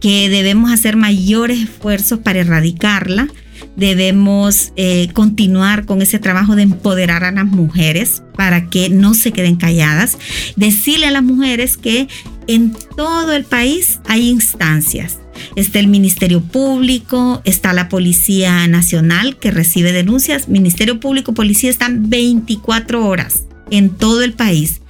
que 0.00 0.28
debemos 0.28 0.70
hacer 0.70 0.96
mayores 0.96 1.60
esfuerzos 1.60 2.18
para 2.18 2.40
erradicarla, 2.40 3.28
debemos 3.76 4.72
eh, 4.76 5.08
continuar 5.12 5.86
con 5.86 6.02
ese 6.02 6.18
trabajo 6.18 6.56
de 6.56 6.62
empoderar 6.62 7.24
a 7.24 7.32
las 7.32 7.46
mujeres 7.46 8.22
para 8.36 8.68
que 8.68 8.88
no 8.90 9.14
se 9.14 9.32
queden 9.32 9.56
calladas, 9.56 10.18
decirle 10.56 11.06
a 11.06 11.10
las 11.10 11.22
mujeres 11.22 11.76
que 11.76 12.08
en 12.46 12.74
todo 12.96 13.32
el 13.32 13.44
país 13.44 14.00
hay 14.06 14.28
instancias 14.28 15.18
Está 15.54 15.78
el 15.78 15.88
Ministerio 15.88 16.40
Público, 16.42 17.40
está 17.44 17.72
la 17.72 17.88
Policía 17.88 18.66
Nacional 18.68 19.38
que 19.38 19.50
recibe 19.50 19.92
denuncias. 19.92 20.48
Ministerio 20.48 21.00
Público, 21.00 21.34
Policía 21.34 21.70
están 21.70 22.08
24 22.10 23.06
horas 23.06 23.44
en 23.70 23.90
todo 23.90 24.22
el 24.22 24.32
país. 24.32 24.80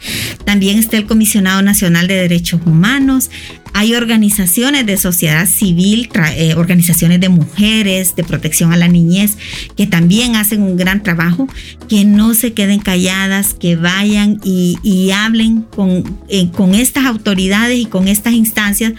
También 0.45 0.79
está 0.79 0.97
el 0.97 1.07
Comisionado 1.07 1.63
Nacional 1.63 2.09
de 2.09 2.15
Derechos 2.15 2.61
Humanos. 2.67 3.31
Hay 3.79 3.95
organizaciones 3.95 4.87
de 4.87 4.97
sociedad 4.97 5.47
civil, 5.47 6.09
eh, 6.35 6.55
organizaciones 6.55 7.21
de 7.21 7.29
mujeres, 7.29 8.17
de 8.17 8.25
protección 8.25 8.73
a 8.73 8.77
la 8.79 8.89
niñez, 8.89 9.37
que 9.77 9.87
también 9.87 10.35
hacen 10.35 10.63
un 10.63 10.79
gran 10.79 11.03
trabajo, 11.03 11.47
que 11.87 12.07
no 12.07 12.33
se 12.33 12.55
queden 12.55 12.79
calladas, 12.79 13.53
que 13.53 13.77
vayan 13.77 14.41
y, 14.43 15.11
hablen 15.11 15.61
con, 15.61 16.19
eh, 16.31 16.51
con 16.53 16.75
estas 16.75 17.05
autoridades 17.05 17.79
y 17.79 17.85
con 17.85 18.09
estas 18.09 18.33
instancias 18.33 18.95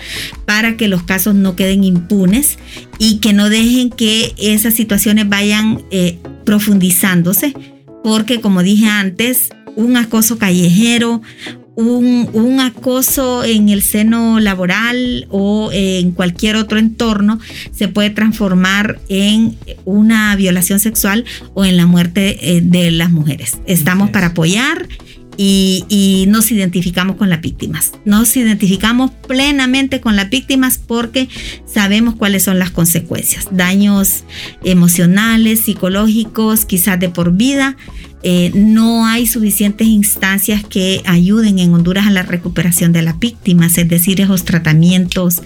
para 0.46 0.78
que 0.78 0.88
los 0.88 1.02
casos 1.02 1.34
no 1.34 1.56
queden 1.56 1.84
impunes 1.84 2.60
y 3.00 3.18
que 3.18 3.34
no 3.34 3.50
dejen 3.50 3.90
que 3.90 4.36
esas 4.38 4.76
situaciones 4.76 5.28
vayan 5.28 5.82
eh, 5.90 6.20
profundizándose, 6.46 7.56
porque 8.04 8.42
como 8.42 8.62
dije 8.62 8.88
antes, 8.88 9.50
un 9.76 9.98
acoso 9.98 10.38
callejero, 10.38 11.24
un, 11.78 12.28
un, 12.34 12.60
acoso 12.60 13.44
en 13.44 13.70
el 13.70 13.84
seno 13.84 14.40
laboral 14.40 15.28
o 15.30 15.70
en 15.72 16.12
cualquier 16.12 16.56
otro 16.56 16.80
entorno 16.80 17.40
se 17.72 17.88
puede 17.88 18.10
transformar 18.10 19.00
en 19.10 19.56
una 19.86 20.36
violación 20.36 20.80
sexual 20.80 21.24
o 21.54 21.66
en 21.66 21.78
la 21.78 21.86
muerte 21.86 22.58
eh, 22.58 22.62
de 22.62 22.90
las 22.90 23.12
mujeres. 23.12 23.60
Estamos 23.68 24.10
para 24.10 24.28
apoyar. 24.28 24.88
Y, 25.40 25.86
y, 25.88 26.26
nos 26.30 26.50
identificamos 26.50 27.16
con 27.16 27.30
las 27.30 27.42
víctimas. 27.42 27.92
Nos 28.06 28.36
identificamos 28.36 29.12
plenamente 29.28 30.02
con 30.02 30.16
las 30.16 30.32
víctimas 30.32 30.80
porque 30.80 31.30
sabemos 31.68 32.16
cuáles 32.16 32.42
son 32.42 32.58
las 32.58 32.72
consecuencias. 32.72 33.48
Daños 33.52 34.24
emocionales, 34.64 35.62
psicológicos, 35.62 36.66
quizás 36.66 37.00
de 37.00 37.10
por 37.10 37.34
vida. 37.34 37.78
Eh, 38.24 38.52
no 38.56 39.06
hay 39.06 39.28
suficientes 39.28 39.88
instancias 39.88 40.64
que 40.64 41.02
ayuden 41.06 41.60
en 41.60 41.74
Honduras 41.74 42.08
a 42.08 42.12
la 42.12 42.24
recuperación 42.24 42.92
de 42.92 43.02
las 43.04 43.20
víctimas, 43.20 43.78
es 43.78 43.88
decir, 43.88 44.22
esos 44.22 44.44
tratamientos 44.44 45.44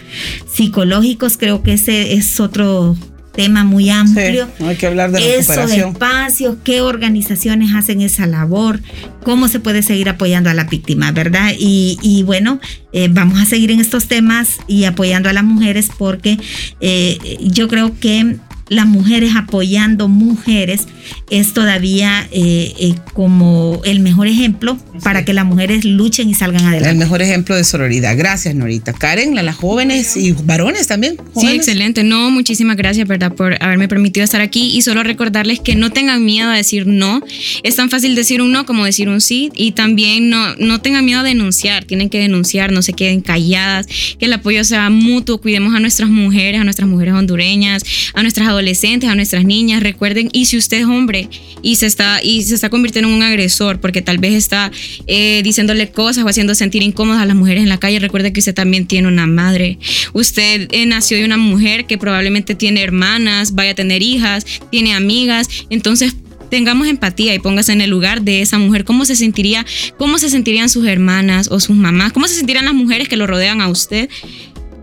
psicológicos. 0.52 1.38
Creo 1.38 1.64
que 1.64 1.74
ese 1.74 2.14
es 2.14 2.40
otro 2.40 2.96
tema 3.32 3.64
muy 3.64 3.90
amplio. 3.90 4.48
Sí, 4.58 4.64
hay 4.64 4.76
que 4.76 4.88
hablar 4.88 5.12
de 5.12 5.20
recuperación. 5.20 5.80
Esos 5.80 5.92
espacios, 5.94 6.56
qué 6.64 6.82
organizaciones 6.82 7.74
hacen 7.74 8.02
esa 8.02 8.28
labor, 8.28 8.82
cómo 9.24 9.48
se 9.48 9.60
puede 9.60 9.84
seguir 9.84 10.10
apoyando 10.10 10.50
a 10.50 10.54
la 10.54 10.66
víctima, 10.66 11.12
¿verdad? 11.12 11.54
Y, 11.58 11.98
y 12.02 12.24
bueno, 12.24 12.60
eh, 12.94 13.08
vamos 13.10 13.40
a 13.40 13.46
seguir 13.46 13.72
en 13.72 13.80
estos 13.80 14.08
temas 14.08 14.58
y 14.68 14.84
apoyando 14.86 15.30
a 15.30 15.34
las 15.34 15.44
mujeres 15.44 15.90
porque 15.98 16.38
eh, 16.82 17.38
yo 17.42 17.68
creo 17.68 17.98
que 18.00 18.38
las 18.72 18.88
mujeres 18.88 19.34
apoyando 19.36 20.08
mujeres 20.08 20.88
es 21.30 21.54
todavía 21.54 22.26
eh, 22.32 22.74
eh, 22.80 22.96
como 23.14 23.82
el 23.84 24.00
mejor 24.00 24.28
ejemplo 24.28 24.78
para 25.04 25.26
que 25.26 25.34
las 25.34 25.46
mujeres 25.46 25.84
luchen 25.84 26.30
y 26.30 26.36
salgan 26.36 26.64
adelante. 26.64 26.90
El 26.90 26.96
mejor 26.96 27.22
ejemplo 27.22 27.54
de 27.54 27.66
sororidad. 27.66 28.16
Gracias, 28.18 28.56
Norita. 28.56 28.94
Karen, 28.94 29.38
a 29.38 29.44
las 29.44 29.58
jóvenes 29.58 30.16
y 30.16 30.32
varones 30.32 30.88
también. 30.88 31.18
¿jóvenes? 31.18 31.52
Sí, 31.52 31.58
excelente. 31.58 32.06
No, 32.06 32.32
muchísimas 32.32 32.78
gracias, 32.78 33.10
¿verdad?, 33.10 33.34
por 33.34 33.62
haberme 33.62 33.90
permitido 33.90 34.24
estar 34.24 34.40
aquí 34.40 34.72
y 34.74 34.82
solo 34.84 35.04
recordarles 35.04 35.60
que 35.60 35.76
no 35.76 35.92
tengan 35.92 36.24
miedo 36.24 36.50
a 36.50 36.56
decir 36.56 36.88
no. 36.88 37.22
Es 37.64 37.76
tan 37.76 37.90
fácil 37.90 38.16
decir 38.16 38.42
un 38.42 38.54
no 38.54 38.66
como 38.66 38.86
decir 38.86 39.10
un 39.10 39.20
sí 39.20 39.52
y 39.54 39.74
también 39.74 40.30
no, 40.30 40.56
no 40.56 40.80
tengan 40.80 41.04
miedo 41.04 41.20
a 41.20 41.24
denunciar. 41.24 41.84
Tienen 41.84 42.10
que 42.10 42.20
denunciar, 42.20 42.72
no 42.72 42.82
se 42.82 42.94
queden 42.94 43.20
calladas, 43.20 43.88
que 44.18 44.28
el 44.28 44.34
apoyo 44.34 44.64
sea 44.64 44.90
mutuo. 44.90 45.40
Cuidemos 45.42 45.76
a 45.76 45.82
nuestras 45.82 46.10
mujeres, 46.10 46.62
a 46.62 46.64
nuestras 46.64 46.88
mujeres 46.88 47.16
hondureñas, 47.16 47.84
a 48.14 48.22
nuestras 48.22 48.48
adolescentes 48.48 48.61
adolescentes, 48.62 49.10
a 49.10 49.16
nuestras 49.16 49.44
niñas, 49.44 49.82
recuerden, 49.82 50.30
y 50.32 50.46
si 50.46 50.58
usted 50.58 50.82
es 50.82 50.86
hombre 50.86 51.30
y 51.62 51.76
se 51.76 51.88
está, 51.88 52.24
y 52.24 52.44
se 52.44 52.54
está 52.54 52.70
convirtiendo 52.70 53.10
en 53.10 53.16
un 53.16 53.24
agresor, 53.24 53.80
porque 53.80 54.02
tal 54.02 54.20
vez 54.20 54.34
está 54.34 54.72
eh, 55.08 55.42
diciéndole 55.44 55.90
cosas 55.92 56.24
o 56.24 56.28
haciendo 56.28 56.54
sentir 56.54 56.84
incómodas 56.84 57.22
a 57.22 57.26
las 57.26 57.36
mujeres 57.36 57.64
en 57.64 57.70
la 57.70 57.80
calle, 57.80 58.00
recuerde 58.00 58.32
que 58.32 58.40
usted 58.40 58.54
también 58.54 58.86
tiene 58.86 59.08
una 59.08 59.26
madre. 59.26 59.80
Usted 60.14 60.68
eh, 60.72 60.86
nació 60.86 61.18
de 61.18 61.26
una 61.26 61.38
mujer 61.38 61.86
que 61.86 61.98
probablemente 61.98 62.54
tiene 62.54 62.82
hermanas, 62.82 63.56
vaya 63.56 63.72
a 63.72 63.76
tener 63.76 64.04
hijas, 64.04 64.46
tiene 64.70 64.94
amigas, 64.94 65.50
entonces 65.70 66.16
tengamos 66.52 66.88
empatía 66.88 67.34
y 67.34 67.40
póngase 67.40 67.72
en 67.72 67.82
el 67.82 67.90
lugar 67.90 68.22
de 68.22 68.42
esa 68.42 68.60
mujer. 68.60 68.84
¿Cómo 68.84 69.06
se 69.06 69.16
sentiría, 69.16 69.66
cómo 69.98 70.20
se 70.20 70.30
sentirían 70.30 70.70
sus 70.70 70.86
hermanas 70.86 71.48
o 71.50 71.60
sus 71.60 71.76
mamás? 71.76 72.12
¿Cómo 72.12 72.28
se 72.28 72.36
sentirían 72.36 72.66
las 72.66 72.74
mujeres 72.74 73.08
que 73.08 73.18
lo 73.18 73.26
rodean 73.26 73.62
a 73.62 73.70
usted? 73.70 74.10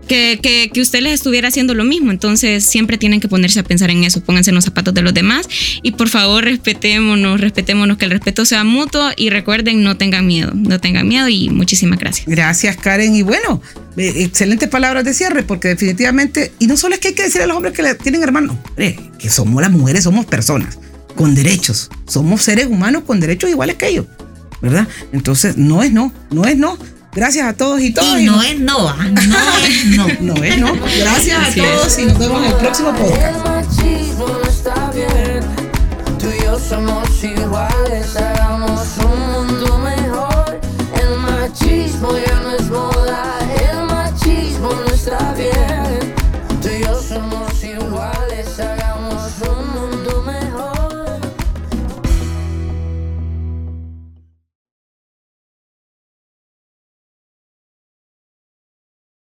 Que, 0.09 0.39
que, 0.41 0.69
que, 0.73 0.81
usted 0.81 1.01
les 1.01 1.13
estuviera 1.13 1.47
haciendo 1.47 1.73
lo 1.73 1.85
mismo. 1.85 2.11
Entonces 2.11 2.65
siempre 2.65 2.97
tienen 2.97 3.21
que 3.21 3.27
ponerse 3.27 3.59
a 3.59 3.63
pensar 3.63 3.91
en 3.91 4.03
eso, 4.03 4.21
pónganse 4.21 4.49
en 4.49 4.55
los 4.55 4.65
zapatos 4.65 4.93
de 4.93 5.01
los 5.01 5.13
demás 5.13 5.47
y 5.83 5.91
por 5.91 6.09
favor 6.09 6.43
respetémonos, 6.43 7.39
respetémonos, 7.39 7.97
que 7.97 8.05
el 8.05 8.11
respeto 8.11 8.43
sea 8.43 8.63
mutuo 8.63 9.11
y 9.15 9.29
recuerden, 9.29 9.83
no 9.83 9.95
tengan 9.95 10.25
miedo, 10.25 10.51
no 10.53 10.79
tengan 10.79 11.07
miedo 11.07 11.29
y 11.29 11.49
muchísimas 11.49 11.99
gracias. 11.99 12.27
Gracias 12.27 12.75
Karen 12.77 13.15
y 13.15 13.21
bueno, 13.21 13.61
eh, 13.97 14.13
excelentes 14.17 14.67
palabras 14.67 15.05
de 15.05 15.13
cierre 15.13 15.43
porque 15.43 15.69
definitivamente, 15.69 16.51
y 16.59 16.67
no 16.67 16.75
solo 16.75 16.95
es 16.95 16.99
que 16.99 17.09
hay 17.09 17.13
que 17.13 17.23
decir 17.23 17.41
a 17.41 17.47
los 17.47 17.55
hombres 17.55 17.73
que 17.73 17.95
tienen 17.95 18.23
hermanos, 18.23 18.57
que 18.75 19.29
somos 19.29 19.61
las 19.61 19.71
mujeres, 19.71 20.03
somos 20.03 20.25
personas 20.25 20.79
con 21.19 21.35
derechos. 21.35 21.89
Somos 22.07 22.41
seres 22.43 22.67
humanos 22.67 23.03
con 23.05 23.19
derechos 23.19 23.49
iguales 23.49 23.75
que 23.75 23.89
ellos, 23.89 24.05
¿verdad? 24.61 24.87
Entonces, 25.11 25.57
no 25.57 25.83
es 25.83 25.91
no, 25.91 26.13
no 26.31 26.45
es 26.45 26.55
no. 26.55 26.77
Gracias 27.19 27.47
a 27.49 27.53
todos 27.53 27.81
y 27.81 27.91
todas. 27.91 28.21
Y 28.21 28.25
no, 28.27 28.41
es 28.41 28.57
no, 28.61 28.95
no 28.95 29.05
es 29.67 30.21
no. 30.21 30.33
no 30.35 30.41
es 30.41 30.57
no. 30.57 30.73
Gracias 30.99 31.49
a 31.49 31.53
todos 31.53 31.99
y 31.99 32.05
nos 32.05 32.17
vemos 32.17 32.45
en 32.45 32.45
el 32.45 32.55
próximo 32.55 32.93
podcast. 32.93 33.35
El 33.35 33.43
machismo 33.43 34.25
no 34.25 34.49
está 34.49 34.91
bien. 34.91 35.41
Tú 36.17 36.27
y 36.29 36.43
yo 36.45 36.57
somos 36.57 37.21
iguales, 37.21 38.15
hagamos 38.15 38.87
un 38.99 39.31
mundo 39.33 39.79
mejor. 39.79 40.61
El 40.95 41.17
machismo 41.17 42.13
ya 42.25 42.38